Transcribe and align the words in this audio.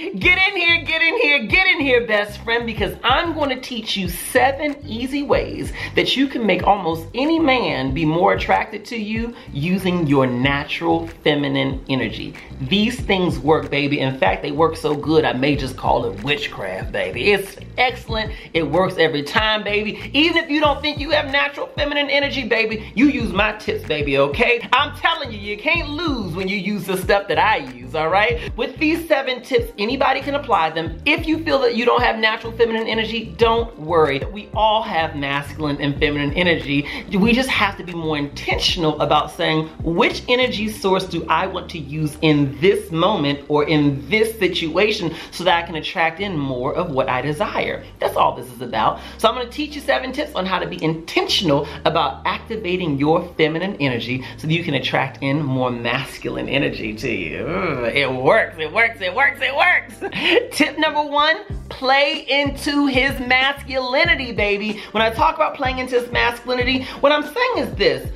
Get 0.00 0.38
in 0.48 0.56
here, 0.56 0.82
get 0.82 1.02
in 1.02 1.20
here, 1.20 1.46
get 1.46 1.66
in 1.66 1.78
here, 1.78 2.06
best 2.06 2.42
friend, 2.42 2.64
because 2.64 2.96
I'm 3.04 3.34
going 3.34 3.50
to 3.50 3.60
teach 3.60 3.98
you 3.98 4.08
seven 4.08 4.74
easy 4.86 5.22
ways 5.22 5.74
that 5.94 6.16
you 6.16 6.26
can 6.26 6.46
make 6.46 6.62
almost 6.62 7.06
any 7.14 7.38
man 7.38 7.92
be 7.92 8.06
more 8.06 8.32
attracted 8.32 8.86
to 8.86 8.96
you 8.96 9.34
using 9.52 10.06
your 10.06 10.26
natural 10.26 11.06
feminine 11.22 11.84
energy. 11.90 12.34
These 12.62 12.98
things 13.00 13.38
work, 13.38 13.70
baby. 13.70 14.00
In 14.00 14.16
fact, 14.16 14.42
they 14.42 14.52
work 14.52 14.74
so 14.76 14.96
good, 14.96 15.26
I 15.26 15.34
may 15.34 15.54
just 15.54 15.76
call 15.76 16.06
it 16.06 16.24
witchcraft, 16.24 16.92
baby. 16.92 17.32
It's 17.32 17.56
excellent. 17.76 18.32
It 18.54 18.62
works 18.62 18.96
every 18.96 19.22
time, 19.22 19.62
baby. 19.64 20.00
Even 20.14 20.38
if 20.38 20.48
you 20.48 20.60
don't 20.60 20.80
think 20.80 20.98
you 20.98 21.10
have 21.10 21.30
natural 21.30 21.66
feminine 21.76 22.08
energy, 22.08 22.48
baby, 22.48 22.90
you 22.94 23.08
use 23.08 23.32
my 23.32 23.52
tips, 23.58 23.84
baby, 23.84 24.16
okay? 24.16 24.66
I'm 24.72 24.96
telling 24.96 25.30
you, 25.30 25.38
you 25.38 25.58
can't 25.58 25.90
lose 25.90 26.34
when 26.34 26.48
you 26.48 26.56
use 26.56 26.86
the 26.86 26.96
stuff 26.96 27.28
that 27.28 27.38
I 27.38 27.56
use, 27.56 27.94
all 27.94 28.08
right? 28.08 28.56
With 28.56 28.78
these 28.78 29.06
seven 29.06 29.42
tips, 29.42 29.72
anybody 29.90 30.20
can 30.20 30.36
apply 30.36 30.70
them. 30.70 30.96
If 31.04 31.26
you 31.26 31.42
feel 31.42 31.58
that 31.62 31.74
you 31.74 31.84
don't 31.84 32.00
have 32.00 32.16
natural 32.16 32.52
feminine 32.52 32.86
energy, 32.86 33.34
don't 33.36 33.76
worry. 33.76 34.20
We 34.32 34.48
all 34.54 34.82
have 34.84 35.16
masculine 35.16 35.80
and 35.80 35.98
feminine 35.98 36.32
energy. 36.34 36.86
We 37.12 37.32
just 37.32 37.48
have 37.48 37.76
to 37.78 37.82
be 37.82 37.92
more 37.92 38.16
intentional 38.16 39.00
about 39.00 39.32
saying, 39.32 39.66
which 39.82 40.22
energy 40.28 40.68
source 40.68 41.06
do 41.06 41.26
I 41.26 41.48
want 41.48 41.68
to 41.70 41.78
use 41.80 42.16
in 42.22 42.56
this 42.60 42.92
moment 42.92 43.40
or 43.48 43.64
in 43.64 44.08
this 44.08 44.38
situation 44.38 45.12
so 45.32 45.42
that 45.42 45.60
I 45.60 45.66
can 45.66 45.74
attract 45.74 46.20
in 46.20 46.38
more 46.38 46.72
of 46.72 46.92
what 46.92 47.08
I 47.08 47.20
desire. 47.20 47.82
That's 47.98 48.16
all 48.16 48.36
this 48.36 48.46
is 48.52 48.62
about. 48.62 49.00
So 49.18 49.28
I'm 49.28 49.34
gonna 49.34 49.50
teach 49.50 49.74
you 49.74 49.80
seven 49.80 50.12
tips 50.12 50.36
on 50.36 50.46
how 50.46 50.60
to 50.60 50.68
be 50.68 50.80
intentional 50.80 51.66
about 51.84 52.22
activating 52.26 52.96
your 52.96 53.26
feminine 53.36 53.74
energy 53.80 54.24
so 54.36 54.46
that 54.46 54.54
you 54.54 54.62
can 54.62 54.74
attract 54.74 55.20
in 55.20 55.42
more 55.42 55.72
masculine 55.72 56.48
energy 56.48 56.94
to 56.94 57.10
you. 57.10 57.38
Mm, 57.38 57.92
it 57.92 58.12
works, 58.12 58.54
it 58.60 58.72
works, 58.72 59.00
it 59.00 59.12
works, 59.12 59.40
it 59.42 59.52
works. 59.52 59.69
Tip 60.52 60.78
number 60.78 61.02
one, 61.02 61.44
play 61.68 62.26
into 62.28 62.86
his 62.86 63.18
masculinity, 63.20 64.32
baby. 64.32 64.80
When 64.92 65.02
I 65.02 65.10
talk 65.10 65.36
about 65.36 65.54
playing 65.54 65.78
into 65.78 66.00
his 66.00 66.10
masculinity, 66.10 66.84
what 67.00 67.12
I'm 67.12 67.22
saying 67.22 67.68
is 67.68 67.74
this, 67.76 68.10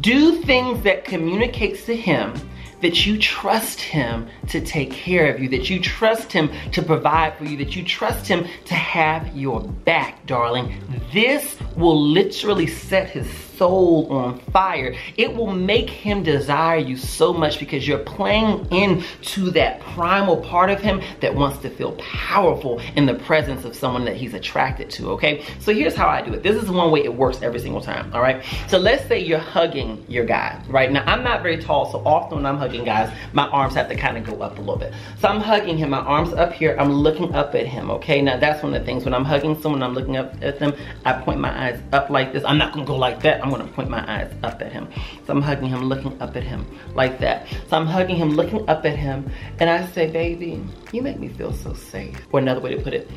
do 0.00 0.42
things 0.42 0.82
that 0.82 1.04
communicates 1.04 1.84
to 1.86 1.96
him 1.96 2.34
that 2.80 3.06
you 3.06 3.18
trust 3.18 3.80
him 3.80 4.28
to 4.48 4.60
take 4.60 4.90
care 4.90 5.32
of 5.32 5.40
you, 5.40 5.48
that 5.48 5.68
you 5.68 5.80
trust 5.80 6.32
him 6.32 6.50
to 6.72 6.82
provide 6.82 7.36
for 7.36 7.44
you, 7.44 7.56
that 7.56 7.74
you 7.74 7.84
trust 7.84 8.26
him 8.26 8.46
to 8.64 8.74
have 8.74 9.36
your 9.36 9.62
back, 9.62 10.24
darling. 10.26 10.80
This 11.12 11.56
will 11.76 12.00
literally 12.00 12.66
set 12.66 13.10
his 13.10 13.26
soul 13.58 14.10
on 14.12 14.38
fire. 14.52 14.94
It 15.16 15.34
will 15.34 15.52
make 15.52 15.90
him 15.90 16.22
desire 16.22 16.78
you 16.78 16.96
so 16.96 17.32
much 17.32 17.58
because 17.58 17.86
you're 17.86 17.98
playing 17.98 18.66
into 18.72 19.50
that 19.50 19.80
primal 19.80 20.38
part 20.38 20.70
of 20.70 20.80
him 20.80 21.02
that 21.20 21.34
wants 21.34 21.58
to 21.58 21.70
feel 21.70 21.92
powerful 21.96 22.80
in 22.96 23.06
the 23.06 23.14
presence 23.14 23.64
of 23.64 23.74
someone 23.74 24.04
that 24.04 24.16
he's 24.16 24.34
attracted 24.34 24.90
to, 24.90 25.10
okay? 25.10 25.44
So 25.58 25.74
here's 25.74 25.94
how 25.94 26.08
I 26.08 26.22
do 26.22 26.32
it. 26.32 26.42
This 26.42 26.62
is 26.62 26.70
one 26.70 26.90
way 26.90 27.04
it 27.04 27.14
works 27.14 27.42
every 27.42 27.60
single 27.60 27.80
time, 27.80 28.14
all 28.14 28.22
right? 28.22 28.44
So 28.68 28.78
let's 28.78 29.06
say 29.06 29.18
you're 29.18 29.38
hugging 29.38 30.04
your 30.08 30.24
guy, 30.24 30.62
right? 30.68 30.90
Now, 30.90 31.04
I'm 31.06 31.24
not 31.24 31.42
very 31.42 31.58
tall, 31.58 31.90
so 31.90 31.98
often 32.06 32.38
when 32.38 32.46
I'm 32.46 32.58
hugging 32.58 32.84
guys, 32.84 33.12
my 33.32 33.48
arms 33.48 33.74
have 33.74 33.88
to 33.88 33.96
kind 33.96 34.16
of 34.16 34.24
go 34.24 34.42
up 34.42 34.56
a 34.58 34.60
little 34.60 34.76
bit. 34.76 34.92
So 35.18 35.28
I'm 35.28 35.40
hugging 35.40 35.76
him, 35.76 35.90
my 35.90 35.98
arms 35.98 36.32
up 36.32 36.52
here, 36.52 36.76
I'm 36.78 36.92
looking 36.92 37.34
up 37.34 37.54
at 37.54 37.66
him, 37.66 37.90
okay? 37.90 38.22
Now, 38.22 38.38
that's 38.38 38.62
one 38.62 38.74
of 38.74 38.80
the 38.80 38.86
things. 38.86 39.04
When 39.04 39.14
I'm 39.14 39.24
hugging 39.24 39.60
someone, 39.60 39.82
I'm 39.82 39.94
looking 39.94 40.16
up 40.16 40.34
at 40.42 40.58
them, 40.58 40.74
I 41.04 41.14
point 41.14 41.40
my 41.40 41.66
eyes 41.66 41.80
up 41.92 42.10
like 42.10 42.32
this. 42.32 42.44
I'm 42.44 42.58
not 42.58 42.72
gonna 42.72 42.86
go 42.86 42.96
like 42.96 43.22
that. 43.22 43.42
I'm 43.42 43.47
gonna 43.50 43.66
point 43.66 43.88
my 43.88 44.04
eyes 44.10 44.32
up 44.42 44.60
at 44.62 44.72
him. 44.72 44.88
So 45.26 45.32
I'm 45.32 45.42
hugging 45.42 45.68
him, 45.68 45.84
looking 45.84 46.20
up 46.20 46.36
at 46.36 46.42
him 46.42 46.66
like 46.94 47.18
that. 47.20 47.48
So 47.68 47.76
I'm 47.76 47.86
hugging 47.86 48.16
him, 48.16 48.30
looking 48.30 48.68
up 48.68 48.84
at 48.84 48.96
him, 48.96 49.30
and 49.60 49.68
I 49.68 49.86
say, 49.86 50.10
baby, 50.10 50.64
you 50.92 51.02
make 51.02 51.18
me 51.18 51.28
feel 51.28 51.52
so 51.52 51.74
safe. 51.74 52.16
Or 52.32 52.40
another 52.40 52.60
way 52.60 52.74
to 52.74 52.82
put 52.82 52.94
it, 52.94 53.10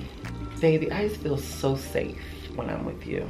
baby, 0.59 0.91
I 0.91 1.07
just 1.07 1.21
feel 1.21 1.37
so 1.37 1.75
safe 1.75 2.17
when 2.55 2.69
I'm 2.69 2.85
with 2.85 3.05
you. 3.05 3.29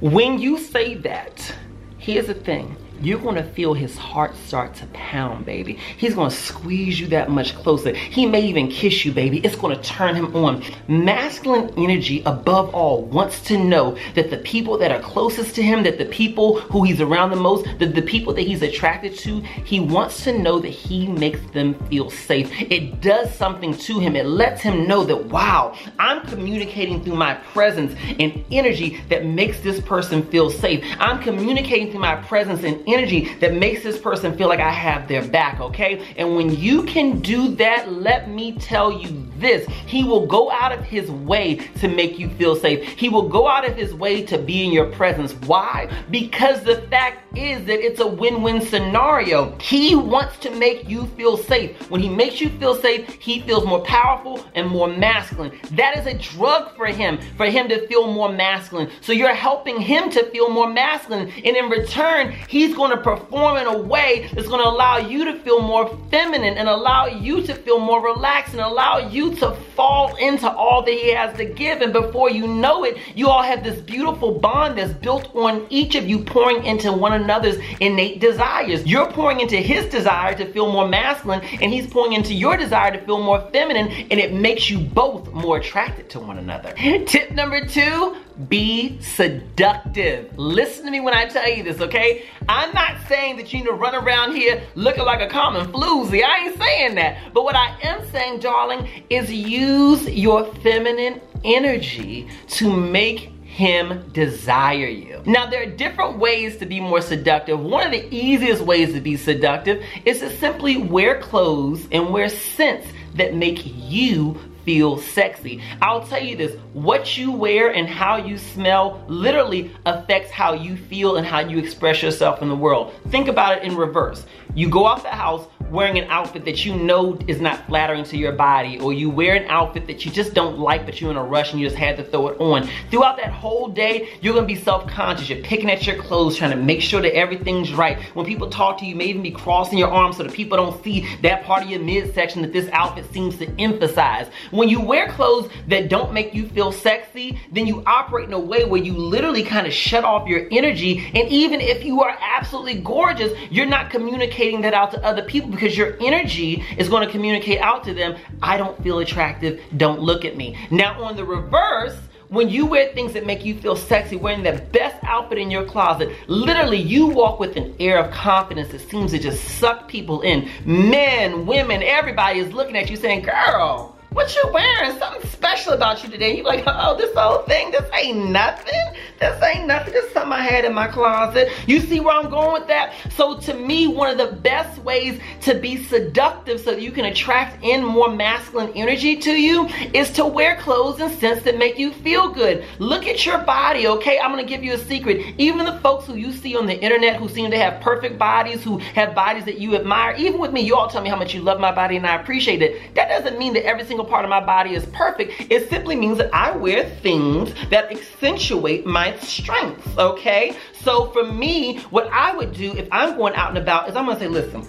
When 0.00 0.38
you 0.38 0.58
say 0.58 0.94
that, 0.94 1.54
here's 1.98 2.26
the 2.26 2.34
thing 2.34 2.76
you're 3.00 3.18
gonna 3.18 3.44
feel 3.52 3.74
his 3.74 3.96
heart 3.96 4.36
start 4.36 4.74
to 4.74 4.86
pound, 4.88 5.46
baby. 5.46 5.78
He's 5.96 6.14
gonna 6.14 6.30
squeeze 6.30 7.00
you 7.00 7.06
that 7.08 7.30
much 7.30 7.54
closer. 7.54 7.94
He 7.94 8.26
may 8.26 8.42
even 8.42 8.68
kiss 8.68 9.04
you, 9.04 9.12
baby. 9.12 9.38
It's 9.38 9.56
gonna 9.56 9.82
turn 9.82 10.14
him 10.14 10.34
on. 10.36 10.62
Masculine 10.88 11.72
energy, 11.76 12.22
above 12.26 12.74
all, 12.74 13.04
wants 13.04 13.42
to 13.44 13.58
know 13.58 13.96
that 14.14 14.30
the 14.30 14.38
people 14.38 14.76
that 14.78 14.92
are 14.92 15.00
closest 15.00 15.54
to 15.54 15.62
him, 15.62 15.82
that 15.84 15.98
the 15.98 16.06
people 16.06 16.60
who 16.60 16.84
he's 16.84 17.00
around 17.00 17.30
the 17.30 17.36
most, 17.36 17.66
that 17.78 17.94
the 17.94 18.02
people 18.02 18.34
that 18.34 18.42
he's 18.42 18.62
attracted 18.62 19.16
to, 19.18 19.40
he 19.40 19.80
wants 19.80 20.24
to 20.24 20.38
know 20.38 20.58
that 20.58 20.68
he 20.68 21.06
makes 21.06 21.40
them 21.52 21.74
feel 21.86 22.10
safe. 22.10 22.50
It 22.70 23.00
does 23.00 23.34
something 23.34 23.74
to 23.74 23.98
him. 23.98 24.16
It 24.16 24.26
lets 24.26 24.60
him 24.60 24.86
know 24.86 25.04
that, 25.04 25.26
wow, 25.26 25.74
I'm 25.98 26.26
communicating 26.26 27.02
through 27.02 27.16
my 27.16 27.34
presence 27.34 27.94
and 28.18 28.44
energy 28.50 29.00
that 29.08 29.24
makes 29.24 29.60
this 29.60 29.80
person 29.80 30.22
feel 30.26 30.50
safe. 30.50 30.84
I'm 30.98 31.22
communicating 31.22 31.90
through 31.90 32.00
my 32.00 32.16
presence 32.16 32.62
and 32.62 32.82
energy 32.94 33.34
that 33.40 33.54
makes 33.54 33.82
this 33.82 33.98
person 33.98 34.36
feel 34.36 34.48
like 34.48 34.60
I 34.60 34.70
have 34.70 35.08
their 35.08 35.26
back, 35.26 35.60
okay? 35.60 36.14
And 36.16 36.36
when 36.36 36.54
you 36.54 36.82
can 36.84 37.20
do 37.20 37.54
that, 37.56 37.92
let 37.92 38.28
me 38.28 38.52
tell 38.58 38.92
you 38.92 39.26
this. 39.38 39.66
He 39.86 40.04
will 40.04 40.26
go 40.26 40.50
out 40.50 40.72
of 40.72 40.84
his 40.84 41.10
way 41.10 41.56
to 41.80 41.88
make 41.88 42.18
you 42.18 42.28
feel 42.30 42.56
safe. 42.56 42.86
He 42.98 43.08
will 43.08 43.28
go 43.28 43.48
out 43.48 43.68
of 43.68 43.74
his 43.74 43.94
way 43.94 44.22
to 44.26 44.38
be 44.38 44.64
in 44.64 44.72
your 44.72 44.86
presence. 44.92 45.32
Why? 45.46 45.90
Because 46.10 46.62
the 46.62 46.82
fact 46.82 47.36
is 47.36 47.64
that 47.66 47.80
it's 47.80 48.00
a 48.00 48.06
win-win 48.06 48.60
scenario. 48.60 49.56
He 49.58 49.94
wants 49.94 50.38
to 50.38 50.50
make 50.50 50.88
you 50.88 51.06
feel 51.16 51.36
safe. 51.36 51.90
When 51.90 52.00
he 52.00 52.08
makes 52.08 52.40
you 52.40 52.48
feel 52.50 52.74
safe, 52.74 53.08
he 53.20 53.40
feels 53.40 53.64
more 53.64 53.82
powerful 53.82 54.44
and 54.54 54.68
more 54.68 54.88
masculine. 54.88 55.58
That 55.72 55.96
is 55.96 56.06
a 56.06 56.18
drug 56.18 56.76
for 56.76 56.86
him, 56.86 57.18
for 57.36 57.46
him 57.46 57.68
to 57.68 57.86
feel 57.86 58.12
more 58.12 58.30
masculine. 58.30 58.90
So 59.00 59.12
you're 59.12 59.34
helping 59.34 59.80
him 59.80 60.10
to 60.10 60.30
feel 60.30 60.50
more 60.50 60.68
masculine. 60.68 61.30
And 61.44 61.56
in 61.56 61.68
return, 61.70 62.32
he's 62.48 62.74
going 62.80 62.96
to 62.96 63.02
perform 63.02 63.58
in 63.58 63.66
a 63.66 63.78
way 63.78 64.30
that's 64.32 64.48
going 64.48 64.62
to 64.62 64.68
allow 64.68 64.96
you 64.96 65.26
to 65.26 65.38
feel 65.40 65.60
more 65.60 65.86
feminine 66.10 66.56
and 66.56 66.66
allow 66.66 67.06
you 67.06 67.42
to 67.42 67.54
feel 67.54 67.78
more 67.78 68.02
relaxed 68.02 68.54
and 68.54 68.62
allow 68.62 68.96
you 68.96 69.34
to 69.34 69.50
fall 69.76 70.16
into 70.16 70.50
all 70.50 70.82
that 70.82 70.92
he 70.92 71.12
has 71.12 71.36
to 71.36 71.44
give. 71.44 71.82
And 71.82 71.92
before 71.92 72.30
you 72.30 72.46
know 72.46 72.84
it, 72.84 72.96
you 73.14 73.28
all 73.28 73.42
have 73.42 73.62
this 73.62 73.78
beautiful 73.80 74.38
bond 74.38 74.78
that's 74.78 74.94
built 74.94 75.34
on 75.34 75.66
each 75.68 75.94
of 75.94 76.08
you 76.08 76.24
pouring 76.24 76.64
into 76.64 76.90
one 76.90 77.12
another's 77.12 77.58
innate 77.80 78.18
desires. 78.18 78.86
You're 78.86 79.12
pouring 79.12 79.40
into 79.40 79.58
his 79.58 79.84
desire 79.90 80.34
to 80.36 80.50
feel 80.50 80.72
more 80.72 80.88
masculine, 80.88 81.42
and 81.60 81.70
he's 81.70 81.86
pouring 81.86 82.14
into 82.14 82.32
your 82.32 82.56
desire 82.56 82.92
to 82.92 83.04
feel 83.04 83.22
more 83.22 83.42
feminine, 83.50 83.88
and 84.10 84.18
it 84.18 84.32
makes 84.32 84.70
you 84.70 84.78
both 84.78 85.30
more 85.34 85.58
attracted 85.58 86.08
to 86.10 86.20
one 86.20 86.38
another. 86.38 86.72
Tip 87.06 87.32
number 87.32 87.66
two, 87.66 88.16
be 88.48 89.00
seductive. 89.00 90.36
Listen 90.38 90.84
to 90.84 90.90
me 90.90 91.00
when 91.00 91.14
I 91.14 91.26
tell 91.26 91.48
you 91.48 91.62
this, 91.62 91.80
okay? 91.80 92.24
I'm 92.48 92.72
not 92.72 92.96
saying 93.08 93.36
that 93.36 93.52
you 93.52 93.60
need 93.60 93.66
to 93.66 93.72
run 93.72 93.94
around 93.94 94.34
here 94.34 94.62
looking 94.74 95.04
like 95.04 95.20
a 95.20 95.28
common 95.28 95.70
floozy. 95.72 96.22
I 96.24 96.46
ain't 96.46 96.58
saying 96.58 96.94
that. 96.96 97.32
But 97.34 97.44
what 97.44 97.56
I 97.56 97.76
am 97.82 98.06
saying, 98.10 98.40
darling, 98.40 98.88
is 99.10 99.32
use 99.32 100.08
your 100.08 100.52
feminine 100.56 101.20
energy 101.44 102.28
to 102.48 102.74
make 102.74 103.32
him 103.44 104.08
desire 104.12 104.86
you. 104.86 105.20
Now, 105.26 105.46
there 105.46 105.62
are 105.62 105.70
different 105.70 106.18
ways 106.18 106.56
to 106.58 106.66
be 106.66 106.80
more 106.80 107.00
seductive. 107.00 107.58
One 107.60 107.84
of 107.84 107.92
the 107.92 108.14
easiest 108.14 108.62
ways 108.62 108.92
to 108.94 109.00
be 109.00 109.16
seductive 109.16 109.84
is 110.04 110.20
to 110.20 110.30
simply 110.38 110.76
wear 110.76 111.20
clothes 111.20 111.86
and 111.90 112.10
wear 112.10 112.28
scents 112.28 112.86
that 113.16 113.34
make 113.34 113.60
you 113.64 114.38
feel 114.64 114.98
sexy. 114.98 115.62
I'll 115.80 116.06
tell 116.06 116.22
you 116.22 116.36
this, 116.36 116.56
what 116.72 117.16
you 117.16 117.32
wear 117.32 117.72
and 117.72 117.88
how 117.88 118.16
you 118.16 118.38
smell 118.38 119.04
literally 119.08 119.70
affects 119.86 120.30
how 120.30 120.54
you 120.54 120.76
feel 120.76 121.16
and 121.16 121.26
how 121.26 121.40
you 121.40 121.58
express 121.58 122.02
yourself 122.02 122.42
in 122.42 122.48
the 122.48 122.56
world. 122.56 122.94
Think 123.08 123.28
about 123.28 123.58
it 123.58 123.64
in 123.64 123.76
reverse. 123.76 124.26
You 124.54 124.68
go 124.68 124.86
out 124.86 125.02
the 125.02 125.10
house 125.10 125.46
wearing 125.70 125.96
an 125.96 126.10
outfit 126.10 126.44
that 126.44 126.64
you 126.64 126.74
know 126.74 127.16
is 127.28 127.40
not 127.40 127.64
flattering 127.68 128.02
to 128.02 128.16
your 128.16 128.32
body 128.32 128.80
or 128.80 128.92
you 128.92 129.08
wear 129.08 129.36
an 129.36 129.48
outfit 129.48 129.86
that 129.86 130.04
you 130.04 130.10
just 130.10 130.34
don't 130.34 130.58
like 130.58 130.84
but 130.84 131.00
you're 131.00 131.12
in 131.12 131.16
a 131.16 131.22
rush 131.22 131.52
and 131.52 131.60
you 131.60 131.66
just 131.66 131.78
had 131.78 131.96
to 131.96 132.02
throw 132.02 132.26
it 132.26 132.40
on. 132.40 132.68
Throughout 132.90 133.16
that 133.18 133.30
whole 133.30 133.68
day, 133.68 134.08
you're 134.20 134.34
gonna 134.34 134.46
be 134.46 134.56
self-conscious. 134.56 135.28
You're 135.28 135.42
picking 135.42 135.70
at 135.70 135.86
your 135.86 136.02
clothes, 136.02 136.36
trying 136.36 136.50
to 136.50 136.56
make 136.56 136.82
sure 136.82 137.00
that 137.00 137.14
everything's 137.14 137.72
right. 137.72 138.02
When 138.14 138.26
people 138.26 138.50
talk 138.50 138.78
to 138.78 138.84
you, 138.84 138.90
you 138.90 138.96
may 138.96 139.04
even 139.04 139.22
be 139.22 139.30
crossing 139.30 139.78
your 139.78 139.90
arms 139.90 140.16
so 140.16 140.24
that 140.24 140.32
people 140.32 140.56
don't 140.56 140.82
see 140.82 141.06
that 141.22 141.44
part 141.44 141.62
of 141.62 141.70
your 141.70 141.80
midsection 141.80 142.42
that 142.42 142.52
this 142.52 142.68
outfit 142.72 143.12
seems 143.12 143.38
to 143.38 143.48
emphasize. 143.60 144.26
When 144.50 144.68
you 144.68 144.80
wear 144.80 145.08
clothes 145.12 145.48
that 145.68 145.88
don't 145.88 146.12
make 146.12 146.34
you 146.34 146.48
feel 146.48 146.72
sexy, 146.72 147.38
then 147.52 147.68
you 147.68 147.84
operate 147.86 148.26
in 148.26 148.32
a 148.32 148.40
way 148.40 148.64
where 148.64 148.82
you 148.82 148.94
literally 148.94 149.44
kind 149.44 149.68
of 149.68 149.72
shut 149.72 150.02
off 150.02 150.26
your 150.26 150.48
energy 150.50 151.12
and 151.14 151.28
even 151.28 151.60
if 151.60 151.84
you 151.84 152.02
are 152.02 152.16
absolutely 152.20 152.80
gorgeous, 152.80 153.32
you're 153.50 153.66
not 153.66 153.90
communicating 153.90 154.39
that 154.40 154.72
out 154.72 154.90
to 154.92 155.04
other 155.04 155.22
people 155.22 155.50
because 155.50 155.76
your 155.76 155.96
energy 156.00 156.64
is 156.78 156.88
going 156.88 157.06
to 157.06 157.12
communicate 157.12 157.60
out 157.60 157.84
to 157.84 157.92
them, 157.92 158.16
I 158.42 158.56
don't 158.56 158.82
feel 158.82 158.98
attractive, 159.00 159.60
don't 159.76 160.00
look 160.00 160.24
at 160.24 160.36
me. 160.36 160.56
Now 160.70 161.02
on 161.04 161.14
the 161.14 161.24
reverse, 161.24 161.96
when 162.30 162.48
you 162.48 162.64
wear 162.64 162.94
things 162.94 163.12
that 163.12 163.26
make 163.26 163.44
you 163.44 163.54
feel 163.60 163.76
sexy, 163.76 164.16
wearing 164.16 164.42
the 164.42 164.52
best 164.72 164.96
outfit 165.02 165.36
in 165.36 165.50
your 165.50 165.64
closet, 165.64 166.08
literally 166.26 166.78
you 166.78 167.06
walk 167.06 167.38
with 167.38 167.56
an 167.56 167.74
air 167.78 167.98
of 167.98 168.10
confidence 168.12 168.70
that 168.72 168.80
seems 168.88 169.10
to 169.10 169.18
just 169.18 169.58
suck 169.58 169.88
people 169.88 170.22
in. 170.22 170.48
Men, 170.64 171.44
women, 171.44 171.82
everybody 171.82 172.38
is 172.38 172.52
looking 172.54 172.76
at 172.76 172.88
you 172.88 172.96
saying, 172.96 173.22
girl, 173.22 173.96
what 174.12 174.34
you 174.34 174.42
wearing? 174.52 174.98
Something 174.98 175.28
special 175.30 175.72
about 175.72 176.02
you 176.02 176.10
today. 176.10 176.36
You 176.36 176.42
like, 176.42 176.64
oh, 176.66 176.96
this 176.96 177.14
whole 177.16 177.42
thing, 177.42 177.70
this 177.70 177.88
ain't 177.94 178.30
nothing. 178.30 178.74
This 179.20 179.42
ain't 179.42 179.66
nothing. 179.66 179.92
This 179.92 180.06
is 180.06 180.12
something 180.12 180.32
I 180.32 180.42
had 180.42 180.64
in 180.64 180.74
my 180.74 180.88
closet. 180.88 181.48
You 181.66 181.80
see 181.80 182.00
where 182.00 182.16
I'm 182.16 182.30
going 182.30 182.52
with 182.52 182.68
that? 182.68 182.92
So 183.10 183.38
to 183.38 183.54
me, 183.54 183.86
one 183.86 184.10
of 184.10 184.18
the 184.18 184.36
best 184.36 184.82
ways 184.82 185.20
to 185.42 185.54
be 185.54 185.76
seductive 185.84 186.60
so 186.60 186.72
you 186.72 186.90
can 186.90 187.04
attract 187.04 187.62
in 187.62 187.84
more 187.84 188.10
masculine 188.10 188.72
energy 188.74 189.16
to 189.16 189.30
you 189.30 189.66
is 189.94 190.10
to 190.12 190.26
wear 190.26 190.56
clothes 190.56 191.00
and 191.00 191.12
scents 191.18 191.44
that 191.44 191.58
make 191.58 191.78
you 191.78 191.92
feel 191.92 192.30
good. 192.30 192.64
Look 192.78 193.06
at 193.06 193.24
your 193.24 193.38
body, 193.38 193.86
okay? 193.86 194.18
I'm 194.18 194.30
gonna 194.30 194.44
give 194.44 194.64
you 194.64 194.72
a 194.72 194.78
secret. 194.78 195.34
Even 195.38 195.66
the 195.66 195.78
folks 195.80 196.06
who 196.06 196.14
you 196.16 196.32
see 196.32 196.56
on 196.56 196.66
the 196.66 196.78
internet 196.80 197.16
who 197.16 197.28
seem 197.28 197.50
to 197.50 197.58
have 197.58 197.80
perfect 197.80 198.18
bodies, 198.18 198.64
who 198.64 198.78
have 198.78 199.14
bodies 199.14 199.44
that 199.44 199.58
you 199.58 199.76
admire, 199.76 200.14
even 200.16 200.40
with 200.40 200.52
me, 200.52 200.62
you 200.62 200.74
all 200.76 200.88
tell 200.88 201.02
me 201.02 201.10
how 201.10 201.16
much 201.16 201.34
you 201.34 201.42
love 201.42 201.60
my 201.60 201.72
body 201.72 201.96
and 201.96 202.06
I 202.06 202.20
appreciate 202.20 202.62
it. 202.62 202.94
That 202.94 203.08
doesn't 203.08 203.38
mean 203.38 203.52
that 203.54 203.64
every 203.64 203.84
single 203.84 203.99
single 204.00 204.10
part 204.10 204.24
of 204.24 204.30
my 204.30 204.40
body 204.40 204.74
is 204.74 204.86
perfect. 204.86 205.50
It 205.50 205.68
simply 205.68 205.94
means 205.94 206.16
that 206.18 206.34
I 206.34 206.56
wear 206.56 206.88
things 207.02 207.52
that 207.68 207.92
accentuate 207.92 208.86
my 208.86 209.14
strengths, 209.18 209.86
okay? 209.98 210.56
So 210.80 211.10
for 211.10 211.24
me, 211.24 211.80
what 211.90 212.06
I 212.10 212.34
would 212.34 212.54
do 212.54 212.72
if 212.72 212.88
I'm 212.90 213.16
going 213.18 213.34
out 213.34 213.50
and 213.50 213.58
about 213.58 213.90
is 213.90 213.96
I'm 213.96 214.06
gonna 214.06 214.18
say, 214.18 214.28
listen, 214.28 214.66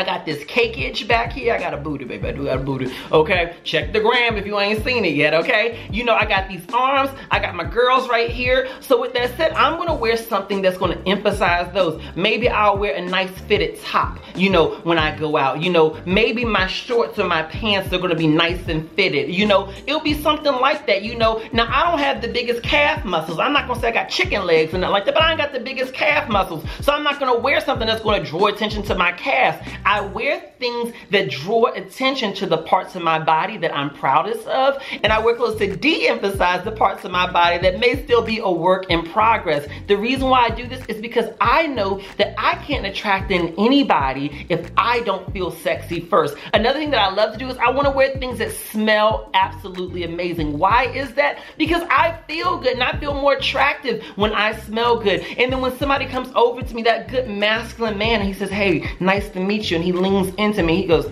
I 0.00 0.04
got 0.04 0.24
this 0.24 0.42
cake 0.44 0.78
itch 0.78 1.06
back 1.06 1.30
here. 1.30 1.52
I 1.52 1.58
got 1.58 1.74
a 1.74 1.76
booty, 1.76 2.06
baby. 2.06 2.28
I 2.28 2.32
do 2.32 2.46
got 2.46 2.56
a 2.56 2.62
booty. 2.62 2.90
Okay. 3.12 3.54
Check 3.64 3.92
the 3.92 4.00
gram 4.00 4.38
if 4.38 4.46
you 4.46 4.58
ain't 4.58 4.82
seen 4.82 5.04
it 5.04 5.12
yet. 5.12 5.34
Okay. 5.34 5.86
You 5.92 6.04
know, 6.04 6.14
I 6.14 6.24
got 6.24 6.48
these 6.48 6.62
arms. 6.72 7.10
I 7.30 7.38
got 7.38 7.54
my 7.54 7.64
girls 7.64 8.08
right 8.08 8.30
here. 8.30 8.66
So 8.80 8.98
with 8.98 9.12
that 9.12 9.36
said, 9.36 9.52
I'm 9.52 9.76
to 9.88 9.94
wear 9.94 10.16
something 10.16 10.62
that's 10.62 10.78
to 10.92 11.06
emphasize 11.06 11.70
those. 11.74 12.02
Maybe 12.16 12.48
I'll 12.48 12.78
wear 12.78 12.94
a 12.94 13.02
nice 13.02 13.30
fitted 13.40 13.78
top, 13.82 14.18
you 14.34 14.48
know, 14.48 14.76
when 14.84 14.96
I 14.96 15.14
go 15.18 15.36
out. 15.36 15.62
You 15.62 15.70
know, 15.70 16.00
maybe 16.06 16.46
my 16.46 16.66
shorts 16.66 17.18
or 17.18 17.26
my 17.26 17.42
pants 17.42 17.92
are 17.92 17.98
to 18.10 18.16
be 18.16 18.26
nice 18.26 18.68
and 18.68 18.90
fitted. 18.92 19.34
You 19.34 19.44
know, 19.44 19.70
it'll 19.86 20.00
be 20.00 20.14
something 20.14 20.54
like 20.54 20.86
that. 20.86 21.02
You 21.02 21.14
know, 21.16 21.42
now 21.52 21.68
I 21.68 21.90
don't 21.90 21.98
have 21.98 22.22
the 22.22 22.28
biggest 22.28 22.62
calf 22.62 23.04
muscles. 23.04 23.38
I'm 23.38 23.52
not 23.52 23.66
to 23.74 23.82
say 23.82 23.88
I 23.88 23.92
got 23.92 24.08
chicken 24.08 24.46
legs 24.46 24.72
and 24.72 24.80
nothing 24.80 24.92
like 24.92 25.04
that, 25.04 25.14
but 25.14 25.22
I 25.22 25.32
ain't 25.32 25.38
got 25.38 25.52
the 25.52 25.60
biggest 25.60 25.92
calf 25.92 26.26
muscles. 26.30 26.64
So 26.80 26.90
I'm 26.94 27.02
not 27.02 27.20
to 27.34 27.38
wear 27.38 27.60
something 27.60 27.86
that's 27.86 28.02
to 28.24 28.30
draw 28.30 28.46
attention 28.46 28.82
to 28.84 28.94
my 28.94 29.12
calves. 29.12 29.58
Wear 29.98 30.40
things 30.60 30.94
that 31.10 31.30
draw 31.30 31.66
attention 31.72 32.34
to 32.34 32.46
the 32.46 32.58
parts 32.58 32.94
of 32.94 33.02
my 33.02 33.18
body 33.18 33.56
that 33.56 33.74
I'm 33.74 33.90
proudest 33.90 34.46
of, 34.46 34.80
and 35.02 35.12
I 35.12 35.18
wear 35.18 35.34
clothes 35.34 35.58
to 35.58 35.74
de-emphasize 35.74 36.64
the 36.64 36.70
parts 36.70 37.04
of 37.04 37.10
my 37.10 37.28
body 37.28 37.58
that 37.58 37.80
may 37.80 38.04
still 38.04 38.22
be 38.22 38.38
a 38.38 38.50
work 38.50 38.88
in 38.90 39.02
progress. 39.10 39.66
The 39.88 39.96
reason 39.96 40.28
why 40.28 40.46
I 40.46 40.50
do 40.50 40.68
this 40.68 40.84
is 40.86 41.00
because 41.00 41.26
I 41.40 41.66
know 41.66 42.00
that 42.18 42.34
I 42.38 42.54
can't 42.64 42.86
attract 42.86 43.32
in 43.32 43.54
anybody 43.58 44.46
if 44.48 44.70
I 44.76 45.00
don't 45.00 45.32
feel 45.32 45.50
sexy 45.50 46.00
first. 46.00 46.36
Another 46.54 46.78
thing 46.78 46.90
that 46.90 47.00
I 47.00 47.12
love 47.12 47.32
to 47.32 47.38
do 47.38 47.48
is 47.48 47.56
I 47.56 47.70
wanna 47.70 47.90
wear 47.90 48.16
things 48.18 48.38
that 48.38 48.52
smell 48.52 49.30
absolutely 49.34 50.04
amazing. 50.04 50.58
Why 50.58 50.84
is 50.84 51.14
that? 51.14 51.38
Because 51.56 51.82
I 51.90 52.18
feel 52.28 52.58
good 52.58 52.74
and 52.74 52.82
I 52.82 52.98
feel 53.00 53.14
more 53.14 53.32
attractive 53.32 54.04
when 54.16 54.32
I 54.32 54.58
smell 54.60 55.00
good. 55.00 55.24
And 55.38 55.50
then 55.50 55.60
when 55.60 55.76
somebody 55.78 56.06
comes 56.06 56.28
over 56.34 56.62
to 56.62 56.74
me, 56.74 56.82
that 56.82 57.08
good 57.08 57.28
masculine 57.28 57.96
man, 57.96 58.20
and 58.20 58.28
he 58.28 58.34
says, 58.34 58.50
hey, 58.50 58.90
nice 59.00 59.28
to 59.30 59.40
meet 59.40 59.69
you, 59.69 59.69
and 59.76 59.84
he 59.84 59.92
leans 59.92 60.34
into 60.36 60.62
me. 60.62 60.76
He 60.76 60.86
goes, 60.86 61.10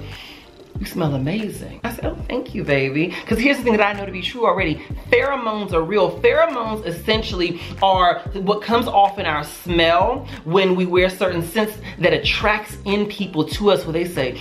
you 0.79 0.87
smell 0.87 1.15
amazing. 1.15 1.81
I 1.83 1.93
said, 1.93 2.07
oh, 2.07 2.15
thank 2.29 2.55
you, 2.55 2.63
baby. 2.63 3.09
Because 3.09 3.39
here's 3.39 3.57
the 3.57 3.65
thing 3.65 3.77
that 3.77 3.85
I 3.85 3.99
know 3.99 4.07
to 4.07 4.13
be 4.13 4.23
true 4.23 4.47
already. 4.47 4.77
Pheromones 5.11 5.73
are 5.73 5.83
real. 5.83 6.21
Pheromones 6.21 6.87
essentially 6.87 7.61
are 7.83 8.21
what 8.35 8.63
comes 8.63 8.87
off 8.87 9.19
in 9.19 9.27
our 9.27 9.43
smell 9.43 10.29
when 10.45 10.77
we 10.77 10.87
wear 10.87 11.11
certain 11.11 11.43
scents 11.43 11.77
that 11.99 12.13
attracts 12.13 12.77
in 12.85 13.07
people 13.07 13.45
to 13.49 13.71
us 13.71 13.85
where 13.85 13.93
they 13.93 14.05
say, 14.05 14.41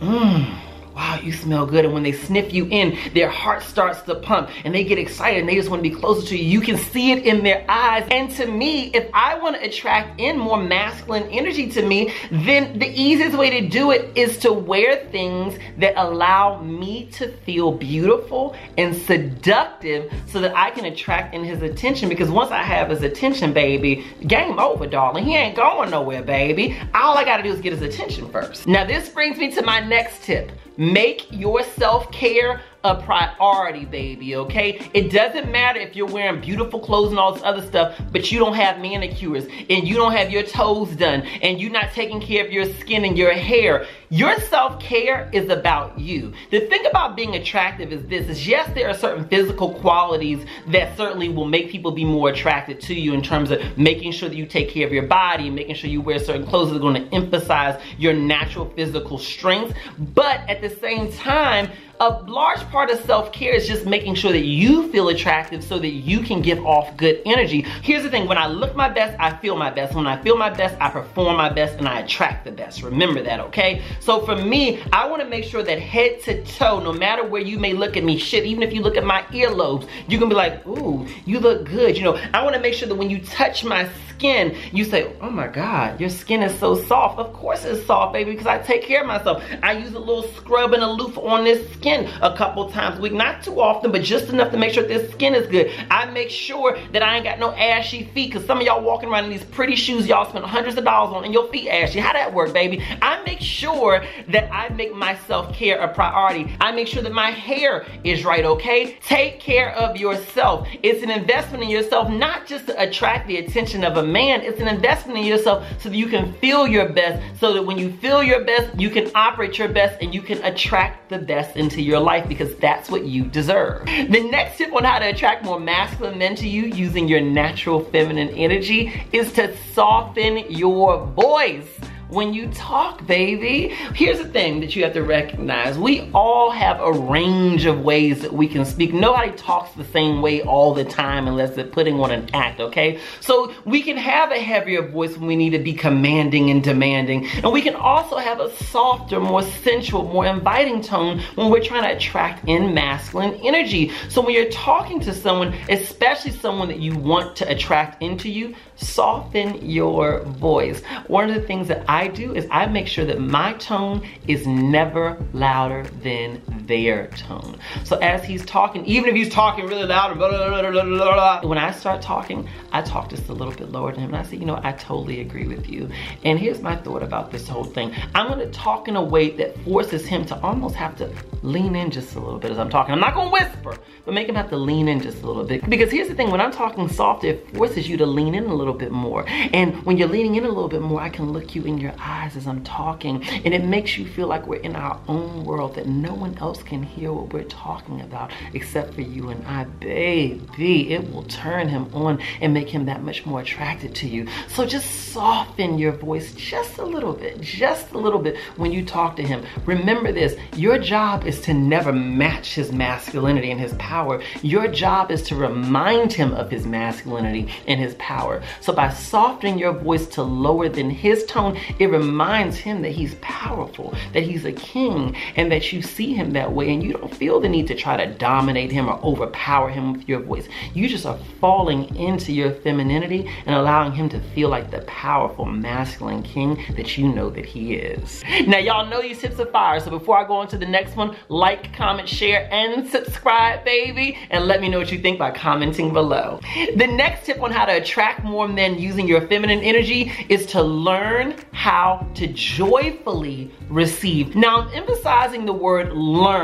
mmm 0.00 0.58
wow, 0.98 1.20
you 1.22 1.32
smell 1.32 1.64
good. 1.64 1.84
And 1.84 1.94
when 1.94 2.02
they 2.02 2.10
sniff 2.10 2.52
you 2.52 2.66
in, 2.66 2.98
their 3.14 3.28
heart 3.28 3.62
starts 3.62 4.02
to 4.02 4.16
pump 4.16 4.50
and 4.64 4.74
they 4.74 4.82
get 4.82 4.98
excited 4.98 5.38
and 5.38 5.48
they 5.48 5.54
just 5.54 5.70
want 5.70 5.82
to 5.82 5.88
be 5.88 5.94
closer 5.94 6.26
to 6.26 6.36
you. 6.36 6.42
You 6.42 6.60
can 6.60 6.76
see 6.76 7.12
it 7.12 7.24
in 7.24 7.44
their 7.44 7.64
eyes. 7.68 8.06
And 8.10 8.28
to 8.32 8.46
me, 8.46 8.86
if 8.86 9.08
I 9.14 9.38
want 9.38 9.54
to 9.56 9.62
attract 9.62 10.20
in 10.20 10.36
more 10.36 10.60
masculine 10.60 11.22
energy 11.30 11.70
to 11.70 11.86
me, 11.86 12.12
then 12.32 12.80
the 12.80 12.88
easiest 12.88 13.38
way 13.38 13.60
to 13.60 13.68
do 13.68 13.92
it 13.92 14.10
is 14.16 14.38
to 14.38 14.52
wear 14.52 15.06
things 15.12 15.56
that 15.76 15.94
allow 15.96 16.60
me 16.62 17.06
to 17.12 17.28
feel 17.28 17.70
beautiful 17.70 18.56
and 18.76 18.94
seductive 18.96 20.12
so 20.26 20.40
that 20.40 20.56
I 20.56 20.72
can 20.72 20.84
attract 20.86 21.32
in 21.32 21.44
his 21.44 21.62
attention. 21.62 22.08
Because 22.08 22.28
once 22.28 22.50
I 22.50 22.64
have 22.64 22.90
his 22.90 23.02
attention, 23.02 23.52
baby, 23.52 24.04
game 24.26 24.58
over, 24.58 24.88
darling. 24.88 25.26
He 25.26 25.36
ain't 25.36 25.54
going 25.54 25.90
nowhere, 25.90 26.22
baby. 26.22 26.76
All 26.92 27.16
I 27.16 27.24
gotta 27.24 27.44
do 27.44 27.52
is 27.52 27.60
get 27.60 27.72
his 27.72 27.82
attention 27.82 28.28
first. 28.30 28.66
Now 28.66 28.84
this 28.84 29.08
brings 29.08 29.38
me 29.38 29.52
to 29.52 29.62
my 29.62 29.78
next 29.78 30.24
tip. 30.24 30.50
Make 30.80 31.26
your 31.32 31.64
self-care 31.64 32.62
a 32.84 32.94
priority, 32.94 33.84
baby, 33.84 34.36
okay? 34.36 34.88
It 34.94 35.10
doesn't 35.10 35.50
matter 35.50 35.80
if 35.80 35.96
you're 35.96 36.06
wearing 36.06 36.40
beautiful 36.40 36.78
clothes 36.78 37.10
and 37.10 37.18
all 37.18 37.32
this 37.32 37.42
other 37.42 37.62
stuff, 37.62 38.00
but 38.12 38.30
you 38.30 38.38
don't 38.38 38.54
have 38.54 38.78
manicures 38.78 39.46
and 39.68 39.86
you 39.86 39.96
don't 39.96 40.12
have 40.12 40.30
your 40.30 40.44
toes 40.44 40.94
done 40.94 41.22
and 41.42 41.60
you're 41.60 41.72
not 41.72 41.92
taking 41.92 42.20
care 42.20 42.46
of 42.46 42.52
your 42.52 42.66
skin 42.74 43.04
and 43.04 43.18
your 43.18 43.32
hair. 43.32 43.86
Your 44.10 44.38
self-care 44.40 45.28
is 45.32 45.50
about 45.50 45.98
you. 45.98 46.32
The 46.50 46.60
thing 46.60 46.86
about 46.86 47.16
being 47.16 47.34
attractive 47.34 47.92
is 47.92 48.06
this, 48.06 48.28
is 48.28 48.46
yes, 48.46 48.72
there 48.74 48.88
are 48.88 48.94
certain 48.94 49.28
physical 49.28 49.74
qualities 49.74 50.46
that 50.68 50.96
certainly 50.96 51.28
will 51.28 51.46
make 51.46 51.70
people 51.70 51.90
be 51.90 52.04
more 52.04 52.30
attracted 52.30 52.80
to 52.82 52.94
you 52.94 53.12
in 53.12 53.22
terms 53.22 53.50
of 53.50 53.60
making 53.76 54.12
sure 54.12 54.28
that 54.28 54.36
you 54.36 54.46
take 54.46 54.70
care 54.70 54.86
of 54.86 54.92
your 54.92 55.06
body, 55.06 55.50
making 55.50 55.74
sure 55.74 55.90
you 55.90 56.00
wear 56.00 56.18
certain 56.18 56.46
clothes 56.46 56.70
that 56.70 56.76
are 56.76 56.80
gonna 56.80 57.08
emphasize 57.12 57.80
your 57.98 58.14
natural 58.14 58.70
physical 58.76 59.18
strength. 59.18 59.76
But 59.98 60.40
at 60.48 60.60
the 60.62 60.70
same 60.70 61.12
time, 61.12 61.70
a 62.00 62.10
large 62.10 62.60
part 62.70 62.90
of 62.90 63.00
self-care 63.04 63.54
is 63.54 63.66
just 63.66 63.84
making 63.84 64.14
sure 64.14 64.30
that 64.30 64.44
you 64.44 64.90
feel 64.90 65.08
attractive 65.08 65.64
so 65.64 65.78
that 65.78 65.88
you 65.88 66.20
can 66.20 66.40
give 66.40 66.64
off 66.64 66.96
good 66.96 67.20
energy. 67.26 67.62
Here's 67.82 68.04
the 68.04 68.10
thing, 68.10 68.28
when 68.28 68.38
I 68.38 68.46
look 68.46 68.76
my 68.76 68.88
best, 68.88 69.16
I 69.18 69.36
feel 69.38 69.56
my 69.56 69.70
best. 69.70 69.94
When 69.94 70.06
I 70.06 70.22
feel 70.22 70.36
my 70.36 70.50
best, 70.50 70.76
I 70.80 70.90
perform 70.90 71.36
my 71.36 71.48
best 71.48 71.78
and 71.78 71.88
I 71.88 72.00
attract 72.00 72.44
the 72.44 72.52
best. 72.52 72.82
Remember 72.82 73.22
that, 73.22 73.40
okay? 73.40 73.82
So 74.00 74.24
for 74.24 74.36
me, 74.36 74.80
I 74.92 75.08
wanna 75.08 75.24
make 75.24 75.44
sure 75.44 75.62
that 75.62 75.78
head 75.80 76.22
to 76.22 76.44
toe, 76.44 76.80
no 76.80 76.92
matter 76.92 77.24
where 77.24 77.42
you 77.42 77.58
may 77.58 77.72
look 77.72 77.96
at 77.96 78.04
me, 78.04 78.16
shit, 78.16 78.44
even 78.44 78.62
if 78.62 78.72
you 78.72 78.80
look 78.80 78.96
at 78.96 79.04
my 79.04 79.22
earlobes, 79.30 79.88
you 80.06 80.18
can 80.18 80.28
be 80.28 80.36
like, 80.36 80.64
ooh, 80.68 81.06
you 81.24 81.40
look 81.40 81.64
good. 81.64 81.96
You 81.96 82.04
know, 82.04 82.20
I 82.32 82.44
wanna 82.44 82.60
make 82.60 82.74
sure 82.74 82.86
that 82.86 82.94
when 82.94 83.10
you 83.10 83.18
touch 83.20 83.64
my 83.64 83.88
skin, 84.10 84.56
you 84.72 84.84
say, 84.84 85.12
oh 85.20 85.30
my 85.30 85.48
God, 85.48 86.00
your 86.00 86.10
skin 86.10 86.42
is 86.42 86.56
so 86.58 86.76
soft. 86.76 87.18
Of 87.18 87.32
course 87.32 87.64
it's 87.64 87.84
soft, 87.86 88.12
baby, 88.12 88.32
because 88.32 88.46
I 88.46 88.58
take 88.58 88.82
care 88.82 89.00
of 89.00 89.06
myself. 89.06 89.42
I 89.62 89.72
use 89.72 89.94
a 89.94 89.98
little 89.98 90.24
scrub 90.34 90.72
and 90.74 90.82
a 90.82 90.90
loofah 90.90 91.20
on 91.20 91.44
this 91.44 91.68
skin 91.72 91.87
a 91.94 92.36
couple 92.36 92.70
times 92.70 92.98
a 92.98 93.02
week. 93.02 93.12
Not 93.12 93.42
too 93.42 93.60
often, 93.60 93.90
but 93.92 94.02
just 94.02 94.28
enough 94.28 94.50
to 94.52 94.56
make 94.56 94.72
sure 94.72 94.82
this 94.82 95.10
skin 95.12 95.34
is 95.34 95.46
good. 95.46 95.72
I 95.90 96.06
make 96.06 96.30
sure 96.30 96.78
that 96.92 97.02
I 97.02 97.16
ain't 97.16 97.24
got 97.24 97.38
no 97.38 97.52
ashy 97.52 98.04
feet, 98.14 98.32
because 98.32 98.46
some 98.46 98.58
of 98.58 98.66
y'all 98.66 98.82
walking 98.82 99.08
around 99.08 99.24
in 99.24 99.30
these 99.30 99.44
pretty 99.44 99.76
shoes 99.76 100.06
y'all 100.06 100.28
spend 100.28 100.44
hundreds 100.44 100.76
of 100.76 100.84
dollars 100.84 101.14
on 101.14 101.24
and 101.24 101.32
your 101.32 101.48
feet 101.48 101.68
ashy. 101.68 101.98
How 101.98 102.12
that 102.12 102.32
work, 102.32 102.52
baby? 102.52 102.82
I 103.02 103.22
make 103.24 103.40
sure 103.40 104.04
that 104.28 104.52
I 104.52 104.68
make 104.70 104.94
my 104.94 105.16
self-care 105.26 105.78
a 105.80 105.88
priority. 105.92 106.54
I 106.60 106.72
make 106.72 106.88
sure 106.88 107.02
that 107.02 107.12
my 107.12 107.30
hair 107.30 107.86
is 108.04 108.24
right, 108.24 108.44
okay? 108.44 108.98
Take 109.02 109.40
care 109.40 109.74
of 109.74 109.96
yourself. 109.96 110.68
It's 110.82 111.02
an 111.02 111.10
investment 111.10 111.62
in 111.62 111.70
yourself, 111.70 112.10
not 112.10 112.46
just 112.46 112.66
to 112.66 112.82
attract 112.82 113.28
the 113.28 113.38
attention 113.38 113.84
of 113.84 113.96
a 113.96 114.02
man, 114.02 114.42
it's 114.42 114.60
an 114.60 114.68
investment 114.68 115.18
in 115.18 115.24
yourself 115.24 115.66
so 115.80 115.88
that 115.88 115.96
you 115.96 116.06
can 116.06 116.32
feel 116.34 116.66
your 116.66 116.88
best, 116.88 117.22
so 117.38 117.52
that 117.52 117.64
when 117.64 117.78
you 117.78 117.92
feel 117.98 118.22
your 118.22 118.44
best, 118.44 118.78
you 118.78 118.90
can 118.90 119.10
operate 119.14 119.58
your 119.58 119.68
best 119.68 120.00
and 120.02 120.14
you 120.14 120.22
can 120.22 120.42
attract 120.44 121.08
the 121.08 121.18
best 121.18 121.56
into 121.56 121.77
your 121.82 122.00
life 122.00 122.28
because 122.28 122.54
that's 122.56 122.90
what 122.90 123.04
you 123.04 123.24
deserve. 123.24 123.86
The 123.86 124.28
next 124.30 124.58
tip 124.58 124.72
on 124.72 124.84
how 124.84 124.98
to 124.98 125.06
attract 125.06 125.44
more 125.44 125.60
masculine 125.60 126.18
men 126.18 126.34
to 126.36 126.48
you 126.48 126.66
using 126.66 127.08
your 127.08 127.20
natural 127.20 127.84
feminine 127.84 128.30
energy 128.30 129.02
is 129.12 129.32
to 129.34 129.56
soften 129.72 130.38
your 130.50 131.06
voice 131.06 131.68
when 132.08 132.32
you 132.32 132.48
talk, 132.48 133.06
baby. 133.06 133.68
Here's 133.94 134.18
the 134.18 134.28
thing 134.28 134.60
that 134.60 134.74
you 134.74 134.84
have 134.84 134.94
to 134.94 135.02
recognize. 135.02 135.78
We 135.78 136.10
all 136.14 136.50
have 136.50 136.80
a 136.80 136.92
range 136.92 137.66
of 137.66 137.80
ways 137.80 138.22
that 138.22 138.32
we 138.32 138.48
can 138.48 138.64
speak. 138.64 138.94
Nobody 138.94 139.32
talks 139.32 139.74
the 139.74 139.84
same 139.84 140.22
way 140.22 140.42
all 140.42 140.74
the 140.74 140.84
time 140.84 141.28
unless 141.28 141.54
they're 141.54 141.64
putting 141.64 142.00
on 142.00 142.10
an 142.10 142.28
act, 142.32 142.60
okay? 142.60 142.98
So 143.20 143.52
we 143.64 143.82
can 143.82 143.96
have 143.96 144.32
a 144.32 144.38
heavier 144.38 144.88
voice 144.88 145.16
when 145.16 145.26
we 145.26 145.36
need 145.36 145.50
to 145.50 145.58
be 145.58 145.74
commanding 145.74 146.50
and 146.50 146.62
demanding. 146.62 147.26
And 147.42 147.52
we 147.52 147.62
can 147.62 147.74
also 147.74 148.16
have 148.16 148.40
a 148.40 148.50
softer, 148.56 149.20
more 149.20 149.42
sensual, 149.42 150.04
more 150.04 150.26
inviting 150.26 150.80
tone 150.80 151.20
when 151.34 151.50
we're 151.50 151.62
trying 151.62 151.82
to 151.82 151.96
attract 151.96 152.48
in 152.48 152.72
masculine 152.74 153.34
energy. 153.42 153.92
So 154.08 154.22
when 154.22 154.34
you're 154.34 154.50
talking 154.50 155.00
to 155.00 155.14
someone, 155.14 155.54
especially 155.68 156.30
someone 156.30 156.68
that 156.68 156.80
you 156.80 156.96
want 156.96 157.36
to 157.36 157.50
attract 157.50 158.02
into 158.02 158.30
you, 158.30 158.54
soften 158.76 159.68
your 159.68 160.22
voice. 160.24 160.82
One 161.06 161.28
of 161.28 161.34
the 161.34 161.46
things 161.46 161.68
that 161.68 161.84
I 161.88 161.97
do 162.06 162.34
is 162.34 162.46
I 162.50 162.66
make 162.66 162.86
sure 162.86 163.04
that 163.06 163.18
my 163.18 163.54
tone 163.54 164.06
is 164.28 164.46
never 164.46 165.16
louder 165.32 165.82
than 166.02 166.40
their 166.68 167.08
tone. 167.08 167.58
So 167.84 167.96
as 167.96 168.24
he's 168.24 168.44
talking, 168.46 168.84
even 168.86 169.10
if 169.10 169.16
he's 169.16 169.30
talking 169.30 169.66
really 169.66 169.84
loud, 169.84 170.16
blah, 170.16 170.28
blah, 170.28 170.70
blah, 170.70 171.40
when 171.42 171.58
I 171.58 171.72
start 171.72 172.00
talking, 172.00 172.48
I 172.72 172.82
talk 172.82 173.10
just 173.10 173.28
a 173.28 173.32
little 173.32 173.54
bit 173.54 173.72
lower 173.72 173.90
to 173.90 173.98
him. 173.98 174.10
And 174.10 174.16
I 174.16 174.22
say, 174.22 174.36
you 174.36 174.46
know, 174.46 174.60
I 174.62 174.72
totally 174.72 175.20
agree 175.20 175.48
with 175.48 175.68
you. 175.68 175.88
And 176.24 176.38
here's 176.38 176.60
my 176.60 176.76
thought 176.76 177.02
about 177.02 177.32
this 177.32 177.48
whole 177.48 177.64
thing. 177.64 177.92
I'm 178.14 178.28
gonna 178.28 178.50
talk 178.50 178.86
in 178.86 178.94
a 178.96 179.02
way 179.02 179.30
that 179.30 179.58
forces 179.64 180.06
him 180.06 180.24
to 180.26 180.38
almost 180.40 180.76
have 180.76 180.96
to 180.98 181.12
lean 181.42 181.74
in 181.74 181.90
just 181.90 182.14
a 182.14 182.20
little 182.20 182.38
bit 182.38 182.50
as 182.50 182.58
I'm 182.58 182.70
talking. 182.70 182.92
I'm 182.92 183.00
not 183.00 183.14
gonna 183.14 183.30
whisper, 183.30 183.76
but 184.04 184.14
make 184.14 184.28
him 184.28 184.34
have 184.34 184.50
to 184.50 184.56
lean 184.56 184.88
in 184.88 185.00
just 185.00 185.22
a 185.22 185.26
little 185.26 185.44
bit. 185.44 185.68
Because 185.68 185.90
here's 185.90 186.08
the 186.08 186.14
thing, 186.14 186.30
when 186.30 186.40
I'm 186.40 186.52
talking 186.52 186.88
soft, 186.88 187.24
it 187.24 187.48
forces 187.54 187.88
you 187.88 187.96
to 187.96 188.06
lean 188.06 188.34
in 188.34 188.44
a 188.44 188.54
little 188.54 188.74
bit 188.74 188.92
more. 188.92 189.24
And 189.28 189.82
when 189.84 189.96
you're 189.96 190.08
leaning 190.08 190.34
in 190.34 190.44
a 190.44 190.48
little 190.48 190.68
bit 190.68 190.82
more, 190.82 191.00
I 191.00 191.08
can 191.08 191.32
look 191.32 191.54
you 191.54 191.64
in 191.64 191.78
your 191.78 191.94
eyes 191.98 192.36
as 192.36 192.46
I'm 192.46 192.62
talking. 192.64 193.24
And 193.24 193.54
it 193.54 193.64
makes 193.64 193.96
you 193.96 194.06
feel 194.06 194.26
like 194.26 194.46
we're 194.46 194.60
in 194.60 194.76
our 194.76 195.00
own 195.08 195.44
world, 195.44 195.74
that 195.76 195.86
no 195.86 196.12
one 196.12 196.36
else 196.38 196.57
can 196.62 196.82
hear 196.82 197.12
what 197.12 197.32
we're 197.32 197.44
talking 197.44 198.00
about 198.00 198.32
except 198.54 198.94
for 198.94 199.02
you 199.02 199.30
and 199.30 199.46
I. 199.46 199.64
Baby, 199.64 200.92
it 200.92 201.12
will 201.12 201.24
turn 201.24 201.68
him 201.68 201.88
on 201.94 202.20
and 202.40 202.54
make 202.54 202.68
him 202.68 202.86
that 202.86 203.02
much 203.02 203.26
more 203.26 203.40
attracted 203.40 203.94
to 203.96 204.08
you. 204.08 204.26
So 204.48 204.66
just 204.66 205.12
soften 205.12 205.78
your 205.78 205.92
voice 205.92 206.32
just 206.34 206.78
a 206.78 206.84
little 206.84 207.12
bit, 207.12 207.40
just 207.40 207.92
a 207.92 207.98
little 207.98 208.20
bit 208.20 208.36
when 208.56 208.72
you 208.72 208.84
talk 208.84 209.16
to 209.16 209.22
him. 209.22 209.44
Remember 209.66 210.12
this, 210.12 210.36
your 210.56 210.78
job 210.78 211.26
is 211.26 211.40
to 211.42 211.54
never 211.54 211.92
match 211.92 212.54
his 212.54 212.72
masculinity 212.72 213.50
and 213.50 213.60
his 213.60 213.74
power. 213.74 214.22
Your 214.42 214.68
job 214.68 215.10
is 215.10 215.22
to 215.24 215.36
remind 215.36 216.12
him 216.12 216.32
of 216.32 216.50
his 216.50 216.66
masculinity 216.66 217.48
and 217.66 217.80
his 217.80 217.94
power. 217.94 218.42
So 218.60 218.72
by 218.72 218.90
softening 218.90 219.58
your 219.58 219.72
voice 219.72 220.06
to 220.08 220.22
lower 220.22 220.68
than 220.68 220.90
his 220.90 221.24
tone, 221.26 221.58
it 221.78 221.86
reminds 221.86 222.56
him 222.56 222.82
that 222.82 222.92
he's 222.92 223.14
powerful, 223.20 223.94
that 224.12 224.22
he's 224.22 224.44
a 224.44 224.52
king, 224.52 225.16
and 225.36 225.50
that 225.52 225.72
you 225.72 225.82
see 225.82 226.14
him 226.14 226.32
that 226.32 226.47
way 226.50 226.72
and 226.72 226.82
you 226.82 226.92
don't 226.92 227.14
feel 227.14 227.40
the 227.40 227.48
need 227.48 227.66
to 227.68 227.74
try 227.74 227.96
to 227.96 228.12
dominate 228.14 228.70
him 228.70 228.88
or 228.88 229.00
overpower 229.04 229.68
him 229.68 229.92
with 229.92 230.08
your 230.08 230.20
voice. 230.20 230.48
You 230.74 230.88
just 230.88 231.06
are 231.06 231.18
falling 231.40 231.94
into 231.96 232.32
your 232.32 232.52
femininity 232.52 233.28
and 233.46 233.54
allowing 233.54 233.92
him 233.92 234.08
to 234.10 234.20
feel 234.34 234.48
like 234.48 234.70
the 234.70 234.80
powerful 234.82 235.44
masculine 235.44 236.22
king 236.22 236.64
that 236.76 236.96
you 236.96 237.08
know 237.08 237.30
that 237.30 237.46
he 237.46 237.74
is. 237.74 238.22
Now 238.46 238.58
y'all 238.58 238.86
know 238.86 239.02
these 239.02 239.20
tips 239.20 239.38
are 239.40 239.46
fire, 239.46 239.80
so 239.80 239.90
before 239.90 240.18
I 240.18 240.26
go 240.26 240.34
on 240.34 240.48
to 240.48 240.58
the 240.58 240.66
next 240.66 240.96
one, 240.96 241.16
like, 241.28 241.72
comment, 241.74 242.08
share, 242.08 242.48
and 242.52 242.88
subscribe, 242.88 243.64
baby, 243.64 244.16
and 244.30 244.46
let 244.46 244.60
me 244.60 244.68
know 244.68 244.78
what 244.78 244.92
you 244.92 244.98
think 244.98 245.18
by 245.18 245.30
commenting 245.30 245.92
below. 245.92 246.40
The 246.76 246.86
next 246.86 247.26
tip 247.26 247.42
on 247.42 247.50
how 247.50 247.64
to 247.64 247.76
attract 247.76 248.24
more 248.24 248.48
men 248.48 248.78
using 248.78 249.06
your 249.06 249.26
feminine 249.26 249.60
energy 249.60 250.12
is 250.28 250.46
to 250.46 250.62
learn 250.62 251.34
how 251.52 252.08
to 252.14 252.26
joyfully 252.28 253.50
receive. 253.68 254.34
Now, 254.34 254.60
I'm 254.60 254.74
emphasizing 254.74 255.44
the 255.44 255.52
word 255.52 255.92
learn 255.92 256.37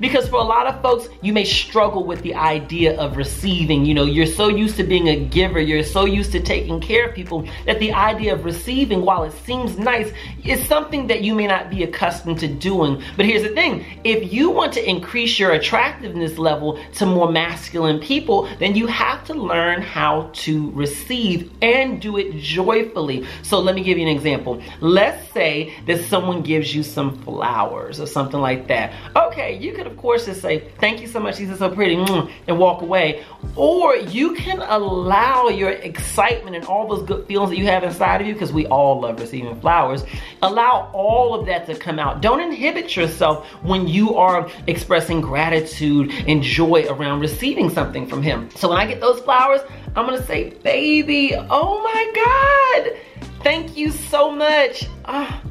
because 0.00 0.28
for 0.28 0.36
a 0.36 0.44
lot 0.44 0.66
of 0.66 0.80
folks, 0.82 1.08
you 1.22 1.32
may 1.32 1.44
struggle 1.44 2.04
with 2.04 2.22
the 2.22 2.34
idea 2.34 2.98
of 2.98 3.16
receiving. 3.16 3.84
You 3.84 3.94
know, 3.94 4.04
you're 4.04 4.26
so 4.26 4.48
used 4.48 4.76
to 4.76 4.84
being 4.84 5.08
a 5.08 5.16
giver, 5.16 5.60
you're 5.60 5.82
so 5.82 6.04
used 6.04 6.32
to 6.32 6.40
taking 6.40 6.80
care 6.80 7.08
of 7.08 7.14
people 7.14 7.46
that 7.66 7.78
the 7.78 7.92
idea 7.92 8.32
of 8.34 8.44
receiving, 8.44 9.02
while 9.04 9.24
it 9.24 9.32
seems 9.44 9.78
nice, 9.78 10.12
is 10.44 10.66
something 10.66 11.06
that 11.08 11.22
you 11.22 11.34
may 11.34 11.46
not 11.46 11.70
be 11.70 11.82
accustomed 11.82 12.38
to 12.40 12.48
doing. 12.48 13.02
But 13.16 13.26
here's 13.26 13.42
the 13.42 13.54
thing 13.54 13.84
if 14.04 14.32
you 14.32 14.50
want 14.50 14.72
to 14.74 14.88
increase 14.88 15.38
your 15.38 15.52
attractiveness 15.52 16.38
level 16.38 16.80
to 16.94 17.06
more 17.06 17.30
masculine 17.30 18.00
people, 18.00 18.48
then 18.58 18.74
you 18.74 18.86
have 18.86 19.24
to 19.24 19.34
learn 19.34 19.82
how 19.82 20.30
to 20.32 20.70
receive 20.72 21.50
and 21.62 22.00
do 22.00 22.16
it 22.18 22.36
joyfully. 22.36 23.26
So 23.42 23.58
let 23.60 23.74
me 23.74 23.82
give 23.82 23.98
you 23.98 24.06
an 24.06 24.14
example. 24.14 24.62
Let's 24.80 25.32
say 25.32 25.74
that 25.86 26.04
someone 26.04 26.42
gives 26.42 26.74
you 26.74 26.82
some 26.82 27.22
flowers 27.22 28.00
or 28.00 28.06
something 28.06 28.40
like 28.40 28.68
that. 28.68 28.92
Okay, 29.16 29.39
you 29.48 29.72
could 29.72 29.86
of 29.86 29.96
course 29.96 30.26
just 30.26 30.40
say, 30.40 30.70
thank 30.78 31.00
you 31.00 31.06
so 31.06 31.20
much, 31.20 31.36
these 31.36 31.50
are 31.50 31.56
so 31.56 31.70
pretty, 31.70 31.96
and 31.96 32.58
walk 32.58 32.82
away. 32.82 33.24
Or 33.56 33.96
you 33.96 34.34
can 34.34 34.60
allow 34.60 35.48
your 35.48 35.70
excitement 35.70 36.56
and 36.56 36.64
all 36.64 36.88
those 36.88 37.06
good 37.06 37.26
feelings 37.26 37.50
that 37.50 37.56
you 37.56 37.66
have 37.66 37.84
inside 37.84 38.20
of 38.20 38.26
you, 38.26 38.34
because 38.34 38.52
we 38.52 38.66
all 38.66 39.00
love 39.00 39.20
receiving 39.20 39.58
flowers, 39.60 40.04
allow 40.42 40.90
all 40.92 41.34
of 41.38 41.46
that 41.46 41.66
to 41.66 41.74
come 41.74 41.98
out. 41.98 42.20
Don't 42.20 42.40
inhibit 42.40 42.96
yourself 42.96 43.46
when 43.62 43.88
you 43.88 44.16
are 44.16 44.50
expressing 44.66 45.20
gratitude 45.20 46.12
and 46.26 46.42
joy 46.42 46.86
around 46.88 47.20
receiving 47.20 47.70
something 47.70 48.06
from 48.06 48.22
him. 48.22 48.50
So 48.56 48.68
when 48.68 48.78
I 48.78 48.86
get 48.86 49.00
those 49.00 49.20
flowers, 49.20 49.60
I'm 49.96 50.06
gonna 50.06 50.22
say, 50.24 50.50
baby, 50.50 51.34
oh 51.34 51.82
my 51.82 52.82
God, 52.84 52.98
thank 53.42 53.76
you 53.76 53.90
so 53.90 54.30
much. 54.30 54.86
Oh, 55.04 55.42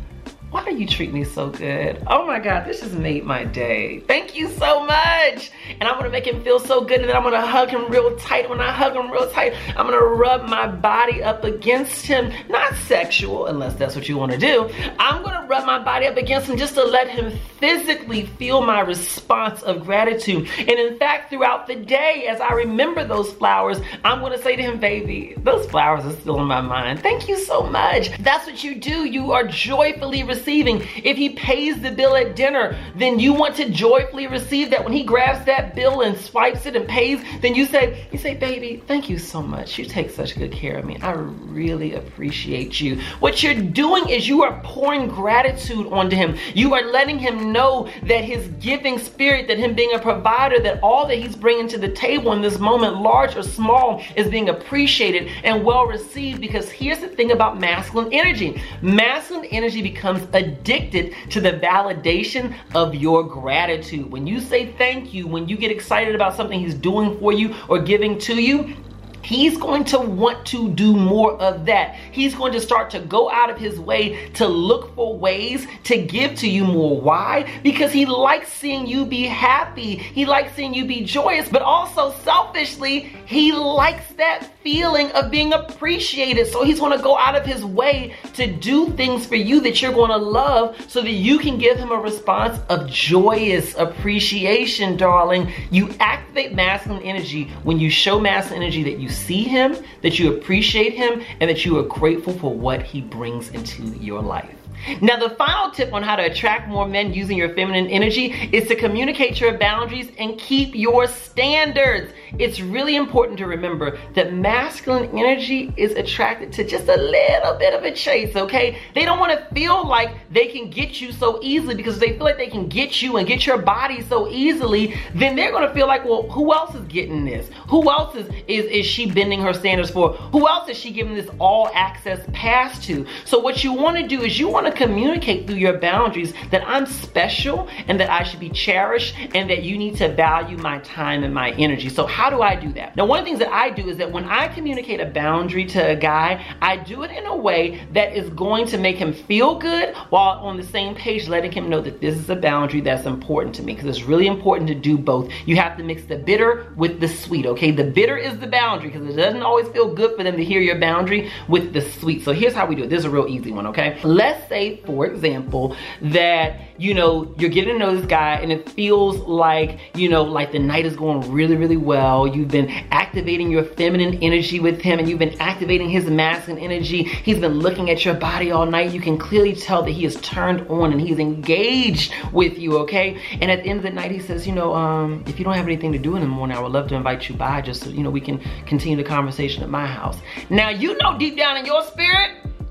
why 0.52 0.66
do 0.66 0.76
you 0.76 0.88
treat 0.88 1.14
me 1.14 1.24
so 1.24 1.52
good? 1.52 2.02
Oh 2.08 2.26
my 2.26 2.40
God, 2.40 2.66
this 2.66 2.80
just 2.80 2.94
made 2.94 3.24
my 3.24 3.44
day. 3.44 4.00
Thank 4.08 4.36
you 4.36 4.48
so 4.48 4.84
much. 4.84 5.52
And 5.80 5.84
I'm 5.84 5.96
gonna 5.96 6.10
make 6.10 6.26
him 6.26 6.44
feel 6.44 6.60
so 6.60 6.82
good 6.82 7.02
and 7.02 7.10
then 7.10 7.16
I'm 7.16 7.22
gonna 7.22 7.46
hug 7.46 7.70
him 7.70 7.88
real 7.88 8.16
tight. 8.18 8.50
When 8.50 8.60
I 8.60 8.72
hug 8.72 8.96
him 8.96 9.12
real 9.12 9.30
tight, 9.30 9.54
I'm 9.78 9.86
gonna 9.86 10.04
rub 10.04 10.50
my 10.50 10.66
body 10.66 11.22
up 11.22 11.44
against 11.44 12.08
him. 12.08 12.34
Not 12.50 12.74
sexual, 12.88 13.46
unless 13.46 13.76
that's 13.76 13.96
what 13.96 14.10
you 14.10 14.18
wanna 14.18 14.40
do. 14.40 14.72
I'm 14.98 15.22
gonna 15.22 15.46
rub 15.48 15.66
my 15.68 15.78
body 15.78 16.08
up 16.08 16.18
against 16.18 16.50
him 16.50 16.58
just 16.58 16.74
to 16.74 16.84
let 16.84 17.10
him 17.10 17.38
physically 17.60 18.26
feel 18.26 18.62
my 18.62 18.80
response 18.80 19.62
of 19.62 19.86
gratitude. 19.86 20.50
And 20.58 20.72
in 20.72 20.98
fact, 20.98 21.30
throughout 21.30 21.68
the 21.68 21.76
day, 21.76 22.26
as 22.28 22.42
I 22.42 22.54
remember 22.54 23.06
those 23.06 23.32
flowers, 23.34 23.80
I'm 24.04 24.20
gonna 24.20 24.42
say 24.42 24.56
to 24.56 24.64
him, 24.64 24.80
baby, 24.80 25.36
those 25.38 25.70
flowers 25.70 26.06
are 26.06 26.20
still 26.20 26.42
in 26.42 26.48
my 26.48 26.62
mind. 26.62 27.02
Thank 27.02 27.28
you 27.28 27.38
so 27.38 27.62
much. 27.62 28.18
That's 28.18 28.48
what 28.48 28.64
you 28.64 28.74
do. 28.74 29.06
You 29.06 29.32
are 29.32 29.44
joyfully 29.44 30.24
receiving 30.24 30.39
receiving. 30.40 30.82
If 31.04 31.18
he 31.18 31.30
pays 31.30 31.82
the 31.82 31.92
bill 31.92 32.16
at 32.16 32.36
dinner, 32.36 32.78
then 32.96 33.20
you 33.20 33.34
want 33.34 33.56
to 33.58 33.70
joyfully 33.70 34.28
receive 34.28 34.72
that. 34.72 34.84
When 34.84 34.94
he 34.94 35.04
grabs 35.04 35.46
that 35.46 35.76
bill 35.76 36.02
and 36.02 36.18
swipes 36.18 36.66
it 36.66 36.76
and 36.76 36.88
pays, 36.88 37.20
then 37.42 37.56
you 37.56 37.66
say, 37.66 38.08
you 38.12 38.18
say, 38.18 38.36
baby, 38.36 38.82
thank 38.88 39.10
you 39.10 39.18
so 39.18 39.42
much. 39.42 39.78
You 39.78 39.86
take 39.86 40.10
such 40.10 40.38
good 40.38 40.52
care 40.52 40.78
of 40.78 40.86
me. 40.86 40.98
I 41.02 41.12
really 41.12 41.96
appreciate 41.96 42.80
you. 42.80 43.02
What 43.20 43.44
you're 43.44 43.62
doing 43.62 44.10
is 44.10 44.28
you 44.28 44.44
are 44.44 44.60
pouring 44.64 45.08
gratitude 45.08 45.88
onto 45.88 46.16
him. 46.16 46.38
You 46.54 46.74
are 46.74 46.84
letting 46.84 47.20
him 47.20 47.52
know 47.52 47.90
that 48.04 48.24
his 48.24 48.48
giving 48.60 48.98
spirit, 48.98 49.48
that 49.48 49.58
him 49.58 49.76
being 49.76 49.94
a 49.94 50.00
provider, 50.00 50.60
that 50.62 50.82
all 50.82 51.08
that 51.08 51.16
he's 51.16 51.36
bringing 51.36 51.68
to 51.70 51.78
the 51.78 51.90
table 51.90 52.32
in 52.34 52.42
this 52.42 52.60
moment, 52.60 53.02
large 53.02 53.36
or 53.36 53.44
small, 53.44 54.02
is 54.16 54.28
being 54.30 54.50
appreciated 54.50 55.30
and 55.44 55.64
well 55.64 55.86
received 55.86 56.40
because 56.40 56.70
here's 56.70 57.00
the 57.00 57.08
thing 57.08 57.32
about 57.32 57.60
masculine 57.60 58.12
energy. 58.14 58.62
Masculine 58.82 59.46
energy 59.46 59.82
becomes 59.82 60.26
addicted 60.34 61.16
to 61.30 61.42
the 61.42 61.54
validation 61.54 62.56
of 62.76 62.96
your 62.96 63.24
gratitude. 63.24 64.12
When 64.12 64.28
you 64.28 64.40
say 64.40 64.74
thank 64.74 65.14
you, 65.14 65.28
when 65.28 65.48
you 65.48 65.58
get 65.58 65.72
excited 65.72 66.16
about 66.16 66.36
something 66.36 66.60
he's 66.60 66.76
doing 66.76 67.18
for 67.20 67.34
you 67.34 67.56
or 67.68 67.80
giving 67.80 68.18
to 68.20 68.42
you, 68.42 68.76
He's 69.22 69.58
going 69.58 69.86
to 69.86 70.00
want 70.00 70.46
to 70.48 70.70
do 70.70 70.96
more 70.96 71.34
of 71.34 71.66
that. 71.66 71.96
He's 72.12 72.36
going 72.36 72.54
to 72.54 72.62
start 72.62 72.90
to 72.92 73.00
go 73.00 73.30
out 73.30 73.50
of 73.50 73.58
his 73.58 73.80
way 73.80 74.30
to 74.36 74.48
look 74.48 74.96
for 74.96 75.18
ways 75.18 75.68
to 75.86 76.02
give 76.02 76.36
to 76.36 76.50
you 76.50 76.66
more. 76.66 77.00
Why? 77.00 77.60
Because 77.64 77.92
he 77.92 78.06
likes 78.06 78.52
seeing 78.52 78.88
you 78.88 79.06
be 79.06 79.24
happy. 79.24 79.96
He 79.96 80.26
likes 80.26 80.54
seeing 80.56 80.74
you 80.74 80.86
be 80.86 81.04
joyous, 81.04 81.50
but 81.50 81.62
also 81.62 82.12
selfishly, 82.24 83.12
he 83.26 83.52
likes 83.52 84.08
that 84.14 84.50
feeling 84.64 85.12
of 85.12 85.32
being 85.32 85.54
appreciated. 85.54 86.48
So 86.48 86.64
he's 86.64 86.80
going 86.80 86.98
to 86.98 87.04
go 87.04 87.18
out 87.18 87.36
of 87.36 87.46
his 87.46 87.64
way 87.64 88.16
to 88.34 88.48
do 88.48 88.92
things 88.92 89.26
for 89.26 89.36
you 89.36 89.60
that 89.62 89.82
you're 89.82 89.94
going 89.94 90.12
to 90.12 90.18
love 90.18 90.80
so 90.90 91.02
that 91.02 91.12
you 91.12 91.40
can 91.40 91.58
give 91.58 91.78
him 91.78 91.92
a 91.92 91.98
response 91.98 92.60
of 92.70 92.90
joyous 92.90 93.76
appreciation, 93.76 94.98
darling. 94.98 95.52
You 95.72 95.94
activate 96.00 96.54
masculine 96.54 97.04
energy 97.04 97.46
when 97.64 97.80
you 97.80 97.90
show 97.90 98.20
masculine 98.20 98.64
energy 98.64 98.84
that 98.84 99.00
you 99.00 99.09
see 99.12 99.44
him, 99.44 99.76
that 100.02 100.20
you 100.20 100.34
appreciate 100.34 100.94
him, 100.94 101.22
and 101.40 101.50
that 101.50 101.66
you 101.66 101.78
are 101.80 101.84
grateful 101.84 102.34
for 102.34 102.54
what 102.54 102.84
he 102.84 103.02
brings 103.02 103.50
into 103.50 103.84
your 104.00 104.22
life. 104.22 104.59
Now, 105.02 105.18
the 105.18 105.36
final 105.36 105.72
tip 105.72 105.94
on 105.94 106.04
how 106.04 106.16
to 106.16 106.24
attract 106.24 106.68
more 106.68 106.88
men 106.88 107.14
using 107.14 107.38
your 107.38 107.54
feminine 107.54 107.88
energy 107.88 108.50
is 108.52 108.68
to 108.68 108.76
communicate 108.76 109.40
your 109.40 109.58
boundaries 109.58 110.12
and 110.18 110.38
keep 110.38 110.76
your 110.76 111.08
standards. 111.08 112.14
It's 112.38 112.62
really 112.62 112.96
important 112.96 113.38
to 113.40 113.48
remember 113.48 113.98
that 114.14 114.34
masculine 114.34 115.10
energy 115.18 115.74
is 115.78 115.92
attracted 115.94 116.54
to 116.54 116.64
just 116.64 116.88
a 116.88 116.98
little 116.98 117.58
bit 117.58 117.74
of 117.74 117.84
a 117.84 117.92
chase, 117.94 118.36
okay? 118.36 118.80
They 118.94 119.06
don't 119.06 119.20
want 119.20 119.38
to 119.38 119.54
feel 119.54 119.88
like 119.88 120.16
they 120.32 120.48
can 120.48 120.70
get 120.70 121.02
you 121.02 121.12
so 121.12 121.40
easily 121.42 121.76
because 121.76 122.00
they 122.00 122.14
feel 122.14 122.24
like 122.24 122.38
they 122.38 122.48
can 122.48 122.68
get 122.68 123.02
you 123.02 123.18
and 123.18 123.28
get 123.28 123.46
your 123.46 123.58
body 123.58 124.02
so 124.04 124.30
easily, 124.30 124.96
then 125.14 125.36
they're 125.36 125.52
going 125.52 125.68
to 125.68 125.74
feel 125.74 125.88
like, 125.88 126.06
well, 126.06 126.30
who 126.30 126.54
else 126.54 126.76
is 126.76 126.86
getting 126.86 127.26
this? 127.26 127.50
Who 127.68 127.90
else 127.90 128.16
is, 128.16 128.28
is, 128.48 128.66
is 128.66 128.86
she 128.86 129.10
bending 129.12 129.42
her 129.42 129.54
standards 129.54 129.90
for? 129.90 130.14
Who 130.14 130.48
else 130.48 130.70
is 130.70 130.78
she 130.78 130.92
giving 130.92 131.16
this 131.16 131.30
all 131.40 131.70
access 131.74 132.20
pass 132.34 132.84
to? 132.86 133.06
So 133.26 133.40
what 133.40 133.64
you 133.64 133.74
want 133.74 133.98
to 133.98 134.08
do 134.08 134.22
is 134.22 134.40
you 134.40 134.48
want 134.48 134.68
to 134.68 134.69
to 134.72 134.78
communicate 134.78 135.48
through 135.48 135.58
your 135.58 135.78
boundaries 135.80 136.34
that 136.52 136.68
I'm 136.68 136.86
special 136.86 137.68
and 137.88 138.00
that 138.00 138.10
I 138.10 138.24
should 138.24 138.40
be 138.40 138.50
cherished 138.50 139.16
and 139.34 139.50
that 139.50 139.64
you 139.64 139.78
need 139.78 139.98
to 139.98 140.14
value 140.14 140.58
my 140.58 140.80
time 140.80 141.24
and 141.24 141.34
my 141.34 141.52
energy. 141.52 141.90
So 141.90 142.06
how 142.06 142.30
do 142.30 142.42
I 142.42 142.56
do 142.56 142.72
that? 142.74 142.96
Now, 142.96 143.06
one 143.06 143.20
of 143.20 143.26
the 143.26 143.30
things 143.30 143.40
that 143.40 143.54
I 143.54 143.70
do 143.70 143.88
is 143.88 143.98
that 143.98 144.12
when 144.12 144.26
I 144.26 144.48
communicate 144.48 145.00
a 145.00 145.06
boundary 145.06 145.66
to 145.68 145.92
a 145.92 145.96
guy, 145.96 146.46
I 146.62 146.78
do 146.78 147.04
it 147.04 147.12
in 147.12 147.26
a 147.26 147.36
way 147.36 147.88
that 147.94 148.16
is 148.16 148.30
going 148.30 148.68
to 148.68 148.78
make 148.78 148.98
him 148.98 149.14
feel 149.14 149.58
good 149.60 149.96
while 150.10 150.40
on 150.40 150.58
the 150.58 150.64
same 150.64 150.96
page 150.96 151.28
letting 151.28 151.52
him 151.52 151.70
know 151.70 151.82
that 151.82 152.02
this 152.02 152.16
is 152.16 152.30
a 152.30 152.36
boundary 152.36 152.82
that's 152.82 153.06
important 153.06 153.56
to 153.56 153.64
me 153.64 153.74
because 153.74 153.88
it's 153.88 154.06
really 154.06 154.28
important 154.28 154.68
to 154.68 154.76
do 154.76 154.98
both. 154.98 155.32
You 155.46 155.56
have 155.58 155.78
to 155.78 155.84
mix 155.84 156.04
the 156.04 156.18
bitter 156.18 156.74
with 156.76 157.00
the 157.00 157.08
sweet, 157.08 157.46
okay? 157.46 157.72
The 157.72 157.84
bitter 157.84 158.18
is 158.18 158.38
the 158.40 158.48
boundary 158.48 158.90
because 158.90 159.08
it 159.08 159.18
doesn't 159.18 159.44
always 159.44 159.68
feel 159.70 159.94
good 159.94 160.16
for 160.16 160.24
them 160.24 160.38
to 160.38 160.44
hear 160.44 160.62
your 160.62 160.80
boundary 160.80 161.32
with 161.48 161.74
the 161.74 161.82
sweet. 161.82 162.24
So 162.24 162.34
here's 162.34 162.54
how 162.54 162.66
we 162.66 162.76
do 162.76 162.84
it. 162.84 162.90
This 162.90 163.00
is 163.00 163.06
a 163.06 163.10
real 163.10 163.28
easy 163.28 163.52
one, 163.52 163.68
okay? 163.68 164.00
Let's 164.04 164.48
say, 164.50 164.59
for 164.86 165.06
example, 165.06 165.76
that, 166.02 166.60
you 166.78 166.94
know, 166.94 167.34
you're 167.38 167.50
getting 167.50 167.74
to 167.74 167.80
know 167.80 167.96
this 167.96 168.06
guy 168.06 168.36
and 168.36 168.52
it 168.52 168.70
feels 168.70 169.18
like, 169.18 169.80
you 169.96 170.10
know, 170.10 170.24
like 170.24 170.52
the 170.52 170.60
night 170.60 170.86
is 170.86 170.96
going 170.96 171.32
really, 171.32 171.56
really 171.56 171.78
well. 171.78 172.28
You've 172.28 172.50
been 172.50 172.70
activating 172.92 173.52
your 173.52 173.64
feminine 173.64 174.20
energy 174.22 174.60
with 174.60 174.82
him 174.82 175.00
and 175.00 175.10
you've 175.10 175.20
been 175.20 175.40
activating 175.40 175.90
his 175.90 176.06
masculine 176.06 176.62
energy. 176.62 177.04
He's 177.04 177.40
been 177.40 177.60
looking 177.60 177.90
at 177.90 178.06
your 178.06 178.16
body 178.16 178.52
all 178.52 178.66
night. 178.66 178.92
You 178.92 179.02
can 179.02 179.18
clearly 179.18 179.56
tell 179.56 179.84
that 179.84 179.92
he 179.92 180.06
is 180.06 180.16
turned 180.22 180.62
on 180.70 180.92
and 180.92 181.02
he's 181.02 181.20
engaged 181.20 182.14
with 182.32 182.58
you, 182.58 182.78
okay? 182.80 183.22
And 183.42 183.52
at 183.52 183.64
the 183.64 183.70
end 183.70 183.80
of 183.80 183.84
the 183.84 183.92
night, 183.92 184.12
he 184.12 184.20
says, 184.20 184.48
you 184.48 184.54
know, 184.54 184.74
um, 184.74 185.24
if 185.28 185.40
you 185.40 185.46
don't 185.46 185.56
have 185.56 185.66
anything 185.66 185.92
to 185.92 186.00
do 186.00 186.16
in 186.16 186.22
the 186.22 186.28
morning, 186.28 186.58
I 186.58 186.62
would 186.62 186.72
love 186.72 186.88
to 186.90 186.96
invite 186.96 187.30
you 187.30 187.36
by 187.36 187.62
just 187.62 187.84
so, 187.84 187.90
you 187.90 188.04
know, 188.04 188.10
we 188.10 188.22
can 188.22 188.40
continue 188.66 188.98
the 188.98 189.04
conversation 189.04 189.64
at 189.64 189.70
my 189.70 189.86
house. 189.86 190.18
Now, 190.50 190.70
you 190.70 190.98
know 190.98 191.18
deep 191.18 191.38
down 191.38 191.58
in 191.58 191.66
your 191.66 191.84
spirit, 191.84 192.09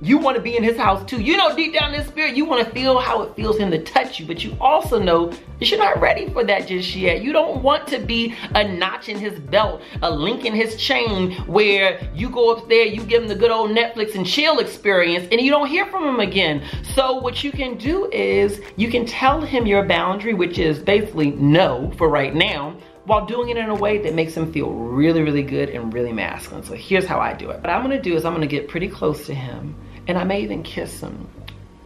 you 0.09 0.17
want 0.17 0.37
to 0.37 0.43
be 0.43 0.57
in 0.57 0.63
his 0.63 0.77
house 0.77 1.05
too. 1.05 1.21
You 1.21 1.37
know 1.37 1.55
deep 1.55 1.75
down 1.75 1.95
in 1.95 2.05
spirit, 2.07 2.35
you 2.35 2.47
want 2.47 2.65
to 2.67 2.73
feel 2.73 2.99
how 2.99 3.23
it 3.23 3.37
feels 3.37 3.59
him 3.59 3.71
to 3.71 3.83
touch 3.83 4.19
you, 4.19 4.27
but 4.27 4.43
you 4.43 4.57
also 4.59 4.99
know 4.99 5.27
that 5.27 5.71
you're 5.71 5.79
not 5.79 6.01
ready 6.01 6.31
for 6.31 6.43
that 6.45 6.67
just 6.67 6.95
yet. 6.97 7.23
You 7.23 7.33
don't 7.33 7.63
want 7.63 7.87
to 7.89 7.99
be 7.99 8.35
a 8.55 8.67
notch 8.67 9.11
in 9.11 9.19
his 9.19 9.39
belt, 9.39 9.83
a 10.01 10.11
link 10.11 10.47
in 10.47 10.55
his 10.55 10.77
chain 10.77 11.33
where 11.43 12.01
you 12.15 12.31
go 12.31 12.57
up 12.57 12.69
there, 12.71 12.87
you 12.87 13.03
give 13.05 13.23
him 13.23 13.29
the 13.29 13.35
good 13.35 13.51
old 13.51 13.71
Netflix 13.71 14.15
and 14.15 14.27
chill 14.27 14.61
experience 14.61 15.29
and 15.31 15.41
you 15.43 15.51
don't 15.51 15.69
hear 15.69 15.85
from 15.87 16.05
him 16.05 16.21
again. 16.21 16.65
So 16.95 17.19
what 17.19 17.45
you 17.45 17.53
can 17.53 17.77
do 17.77 18.11
is 18.11 18.63
you 18.77 18.89
can 18.89 19.05
tell 19.05 19.43
him 19.43 19.67
your 19.67 19.85
boundary, 19.85 20.33
which 20.33 20.59
is 20.59 20.79
basically 20.79 21.33
no 21.33 21.93
for 21.99 22.09
right 22.09 22.35
now, 22.35 22.79
while 23.05 23.27
doing 23.27 23.51
it 23.51 23.59
in 23.59 23.69
a 23.69 23.75
way 23.75 23.99
that 23.99 24.15
makes 24.15 24.35
him 24.35 24.53
feel 24.53 24.71
really, 24.71 25.23
really 25.23 25.43
good 25.43 25.69
and 25.71 25.93
really 25.93 26.13
masculine. 26.13 26.65
So 26.65 26.75
here's 26.75 27.07
how 27.07 27.21
I 27.21 27.35
do 27.35 27.51
it. 27.51 27.61
What 27.61 27.69
I'm 27.71 27.83
gonna 27.83 28.01
do 28.01 28.17
is 28.17 28.25
I'm 28.25 28.33
gonna 28.33 28.47
get 28.47 28.69
pretty 28.69 28.89
close 28.89 29.27
to 29.27 29.35
him 29.35 29.75
and 30.09 30.19
I 30.19 30.25
may 30.25 30.43
even 30.43 30.63
kiss 30.63 31.01
him. 31.01 31.29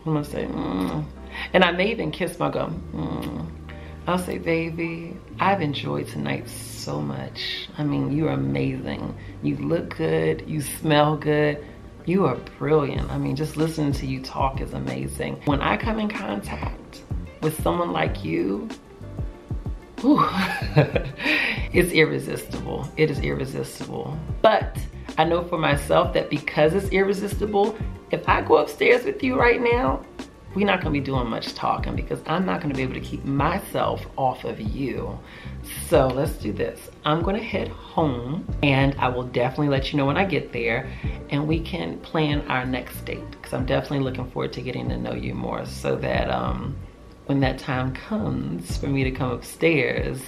I'm 0.06 0.14
gonna 0.14 0.24
say, 0.24 0.44
mm. 0.44 1.04
and 1.52 1.64
I 1.64 1.72
may 1.72 1.90
even 1.90 2.10
kiss 2.10 2.38
my 2.38 2.50
gum. 2.50 2.82
Mm. 2.94 3.46
I'll 4.06 4.18
say, 4.18 4.38
baby, 4.38 5.16
I've 5.38 5.60
enjoyed 5.60 6.08
tonight 6.08 6.48
so 6.48 7.00
much. 7.00 7.68
I 7.78 7.84
mean, 7.84 8.10
you're 8.10 8.30
amazing. 8.30 9.14
You 9.42 9.56
look 9.56 9.96
good, 9.96 10.48
you 10.48 10.60
smell 10.60 11.16
good. 11.16 11.64
You 12.04 12.26
are 12.26 12.34
brilliant. 12.58 13.10
I 13.10 13.18
mean, 13.18 13.36
just 13.36 13.56
listening 13.56 13.92
to 13.92 14.06
you 14.06 14.20
talk 14.20 14.60
is 14.60 14.72
amazing. 14.72 15.40
When 15.44 15.60
I 15.60 15.76
come 15.76 16.00
in 16.00 16.08
contact 16.08 17.02
with 17.42 17.62
someone 17.62 17.92
like 17.92 18.24
you, 18.24 18.68
it's 21.72 21.92
irresistible. 21.92 22.88
It 22.96 23.08
is 23.08 23.20
irresistible. 23.20 24.18
But 24.42 24.76
I 25.18 25.24
know 25.24 25.44
for 25.44 25.58
myself 25.58 26.14
that 26.14 26.30
because 26.30 26.74
it's 26.74 26.88
irresistible, 26.88 27.76
if 28.10 28.28
I 28.28 28.42
go 28.42 28.56
upstairs 28.56 29.04
with 29.04 29.22
you 29.22 29.38
right 29.38 29.60
now, 29.60 30.04
we're 30.54 30.66
not 30.66 30.80
gonna 30.80 30.92
be 30.92 31.00
doing 31.00 31.28
much 31.28 31.54
talking 31.54 31.96
because 31.96 32.20
I'm 32.26 32.44
not 32.44 32.60
gonna 32.60 32.74
be 32.74 32.82
able 32.82 32.94
to 32.94 33.00
keep 33.00 33.24
myself 33.24 34.04
off 34.16 34.44
of 34.44 34.60
you. 34.60 35.18
So 35.88 36.08
let's 36.08 36.32
do 36.32 36.52
this. 36.52 36.90
I'm 37.04 37.22
gonna 37.22 37.42
head 37.42 37.68
home 37.68 38.46
and 38.62 38.94
I 38.98 39.08
will 39.08 39.24
definitely 39.24 39.68
let 39.68 39.92
you 39.92 39.96
know 39.96 40.06
when 40.06 40.16
I 40.16 40.24
get 40.24 40.52
there 40.52 40.90
and 41.30 41.48
we 41.48 41.60
can 41.60 41.98
plan 42.00 42.42
our 42.48 42.66
next 42.66 43.02
date 43.04 43.30
because 43.30 43.52
I'm 43.54 43.64
definitely 43.66 44.00
looking 44.00 44.30
forward 44.30 44.52
to 44.54 44.62
getting 44.62 44.88
to 44.90 44.98
know 44.98 45.14
you 45.14 45.34
more 45.34 45.64
so 45.64 45.96
that 45.96 46.30
um, 46.30 46.76
when 47.26 47.40
that 47.40 47.58
time 47.58 47.94
comes 47.94 48.76
for 48.76 48.88
me 48.88 49.04
to 49.04 49.10
come 49.10 49.30
upstairs, 49.30 50.20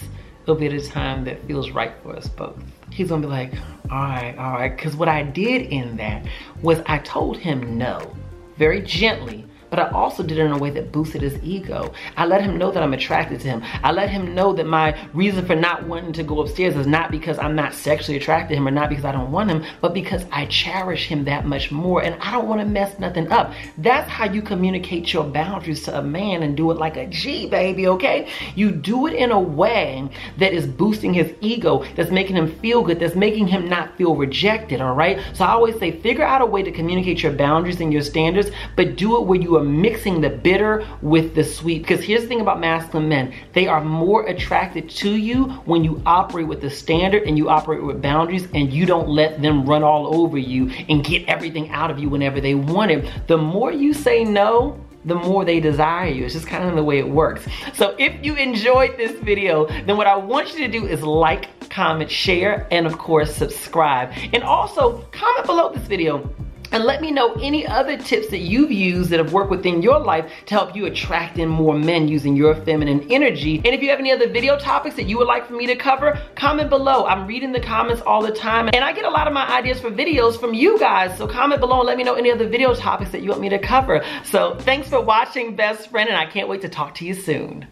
it'll 0.42 0.54
be 0.54 0.66
at 0.66 0.72
a 0.72 0.88
time 0.88 1.24
that 1.24 1.44
feels 1.46 1.70
right 1.70 1.92
for 2.02 2.16
us 2.16 2.28
both. 2.28 2.62
He's 2.94 3.08
gonna 3.08 3.22
be 3.22 3.26
like, 3.26 3.52
all 3.90 3.98
right, 3.98 4.36
all 4.38 4.52
right. 4.52 4.78
Cause 4.78 4.94
what 4.94 5.08
I 5.08 5.24
did 5.24 5.62
in 5.62 5.96
that 5.96 6.24
was 6.62 6.80
I 6.86 6.98
told 6.98 7.36
him 7.36 7.76
no, 7.76 8.14
very 8.56 8.80
gently, 8.80 9.44
but 9.74 9.88
I 9.88 9.90
also 9.90 10.22
did 10.22 10.38
it 10.38 10.46
in 10.46 10.52
a 10.52 10.58
way 10.58 10.70
that 10.70 10.92
boosted 10.92 11.22
his 11.22 11.36
ego. 11.42 11.92
I 12.16 12.26
let 12.26 12.40
him 12.42 12.56
know 12.56 12.70
that 12.70 12.80
I'm 12.80 12.94
attracted 12.94 13.40
to 13.40 13.48
him. 13.48 13.62
I 13.82 13.90
let 13.90 14.08
him 14.08 14.32
know 14.32 14.52
that 14.52 14.66
my 14.66 14.96
reason 15.12 15.44
for 15.44 15.56
not 15.56 15.88
wanting 15.88 16.12
to 16.12 16.22
go 16.22 16.42
upstairs 16.42 16.76
is 16.76 16.86
not 16.86 17.10
because 17.10 17.40
I'm 17.40 17.56
not 17.56 17.74
sexually 17.74 18.16
attracted 18.16 18.50
to 18.50 18.56
him 18.60 18.68
or 18.68 18.70
not 18.70 18.88
because 18.88 19.04
I 19.04 19.10
don't 19.10 19.32
want 19.32 19.50
him, 19.50 19.64
but 19.80 19.92
because 19.92 20.26
I 20.30 20.46
cherish 20.46 21.08
him 21.08 21.24
that 21.24 21.46
much 21.46 21.72
more 21.72 22.04
and 22.04 22.14
I 22.22 22.30
don't 22.30 22.46
want 22.46 22.60
to 22.60 22.66
mess 22.66 23.00
nothing 23.00 23.32
up. 23.32 23.52
That's 23.78 24.08
how 24.08 24.26
you 24.26 24.42
communicate 24.42 25.12
your 25.12 25.24
boundaries 25.24 25.82
to 25.87 25.98
a 25.98 26.02
man 26.02 26.44
and 26.44 26.56
do 26.56 26.70
it 26.70 26.78
like 26.78 26.96
a 26.96 27.06
G, 27.06 27.48
baby, 27.48 27.88
okay? 27.88 28.30
You 28.54 28.70
do 28.70 29.08
it 29.08 29.14
in 29.14 29.32
a 29.32 29.40
way 29.40 30.08
that 30.38 30.52
is 30.52 30.68
boosting 30.68 31.14
his 31.14 31.34
ego, 31.40 31.84
that's 31.96 32.12
making 32.12 32.37
him 32.37 32.54
feel 32.60 32.84
good, 32.84 33.00
that's 33.00 33.16
making 33.16 33.48
him 33.48 33.68
not 33.68 33.98
feel 33.98 34.14
rejected, 34.14 34.80
all 34.80 34.94
right? 34.94 35.18
So 35.32 35.44
I 35.44 35.50
always 35.50 35.76
say 35.80 35.98
figure 36.00 36.24
out 36.24 36.42
a 36.42 36.46
way 36.46 36.62
to 36.62 36.70
communicate 36.70 37.24
your 37.24 37.32
boundaries 37.32 37.80
and 37.80 37.92
your 37.92 38.02
standards, 38.02 38.52
but 38.76 38.94
do 38.94 39.16
it 39.16 39.26
where 39.26 39.40
you 39.40 39.56
are 39.56 39.63
mixing 39.64 40.20
the 40.20 40.31
bitter 40.31 40.87
with 41.03 41.35
the 41.35 41.42
sweet. 41.42 41.83
Because 41.83 42.05
here's 42.05 42.22
the 42.22 42.29
thing 42.29 42.40
about 42.40 42.61
masculine 42.61 43.09
men, 43.09 43.35
they 43.53 43.66
are 43.66 43.83
more 43.83 44.27
attracted 44.27 44.88
to 44.90 45.16
you 45.16 45.44
when 45.64 45.83
you 45.83 46.03
operate 46.07 46.46
with 46.46 46.61
the 46.61 46.70
standard 46.70 47.24
and 47.24 47.37
you 47.37 47.48
operate 47.48 47.83
with 47.83 48.00
boundaries 48.00 48.46
and 48.55 48.72
you 48.72 48.87
don't 48.87 49.09
let 49.09 49.42
them 49.42 49.64
run 49.66 49.83
all 49.83 50.14
over 50.14 50.38
you 50.38 50.70
and 50.88 51.05
get 51.05 51.29
everything 51.29 51.70
out 51.70 51.90
of 51.90 51.98
you 51.98 52.09
whenever 52.09 52.40
they 52.40 52.55
want 52.55 52.90
it. 52.90 53.11
The 53.27 53.38
more 53.38 53.72
you 53.72 53.92
say 53.92 54.24
no, 54.24 54.79
the 55.05 55.14
more 55.14 55.44
they 55.44 55.61
desire 55.61 56.09
you. 56.09 56.24
It's 56.24 56.35
just 56.35 56.46
kind 56.46 56.68
of 56.68 56.74
the 56.74 56.85
way 56.85 56.98
it 56.98 57.09
works. 57.09 57.46
So 57.74 57.94
if 57.98 58.24
you 58.24 58.37
enjoyed 58.37 58.96
this 58.96 59.12
video, 59.20 59.66
then 59.66 59.96
what 59.96 60.07
I 60.07 60.16
want 60.16 60.55
you 60.55 60.61
to 60.61 60.68
do 60.68 60.87
is 60.87 61.03
like, 61.03 61.68
comment, 61.68 62.11
share, 62.11 62.66
and 62.70 62.87
of 62.87 62.98
course, 62.98 63.35
subscribe. 63.35 64.12
And 64.33 64.42
also, 64.42 65.07
comment 65.12 65.46
below 65.46 65.72
this 65.72 65.87
video 65.87 66.31
and 66.74 66.82
let 66.82 67.00
me 67.00 67.12
know 67.12 67.34
any 67.34 67.64
other 67.64 67.96
tips 67.96 68.28
that 68.30 68.38
you've 68.38 68.72
used 68.72 69.08
that 69.10 69.20
have 69.20 69.32
worked 69.32 69.48
within 69.48 69.80
your 69.80 70.00
life 70.00 70.30
to 70.46 70.54
help 70.54 70.74
you 70.74 70.87
attract 70.87 71.38
in 71.38 71.48
more 71.48 71.78
men 71.78 72.08
using 72.08 72.34
your 72.34 72.52
feminine 72.52 73.06
energy. 73.12 73.58
And 73.58 73.68
if 73.68 73.80
you 73.80 73.90
have 73.90 74.00
any 74.00 74.10
other 74.10 74.28
video 74.28 74.58
topics 74.58 74.96
that 74.96 75.04
you 75.04 75.16
would 75.18 75.28
like 75.28 75.46
for 75.46 75.52
me 75.52 75.66
to 75.66 75.76
cover, 75.76 76.20
comment 76.34 76.70
below. 76.70 77.06
I'm 77.06 77.28
reading 77.28 77.52
the 77.52 77.60
comments 77.60 78.02
all 78.02 78.22
the 78.22 78.32
time 78.32 78.66
and 78.66 78.78
I 78.78 78.92
get 78.92 79.04
a 79.04 79.10
lot 79.10 79.28
of 79.28 79.32
my 79.32 79.48
ideas 79.48 79.80
for 79.80 79.88
videos 79.88 80.38
from 80.38 80.52
you 80.52 80.76
guys. 80.80 81.16
So 81.16 81.28
comment 81.28 81.60
below 81.60 81.78
and 81.78 81.87
let 81.87 81.96
me 81.96 82.02
know 82.02 82.14
any 82.14 82.32
other 82.32 82.48
video 82.48 82.74
topics 82.74 83.12
that 83.12 83.22
you 83.22 83.28
want 83.28 83.40
me 83.40 83.50
to 83.50 83.58
cover. 83.60 84.04
So 84.24 84.56
thanks 84.58 84.88
for 84.88 85.00
watching, 85.00 85.54
best 85.54 85.90
friend, 85.90 86.08
and 86.08 86.18
I 86.18 86.26
can't 86.26 86.48
wait 86.48 86.62
to 86.62 86.68
talk 86.68 86.96
to 86.96 87.04
you 87.04 87.14
soon. 87.14 87.68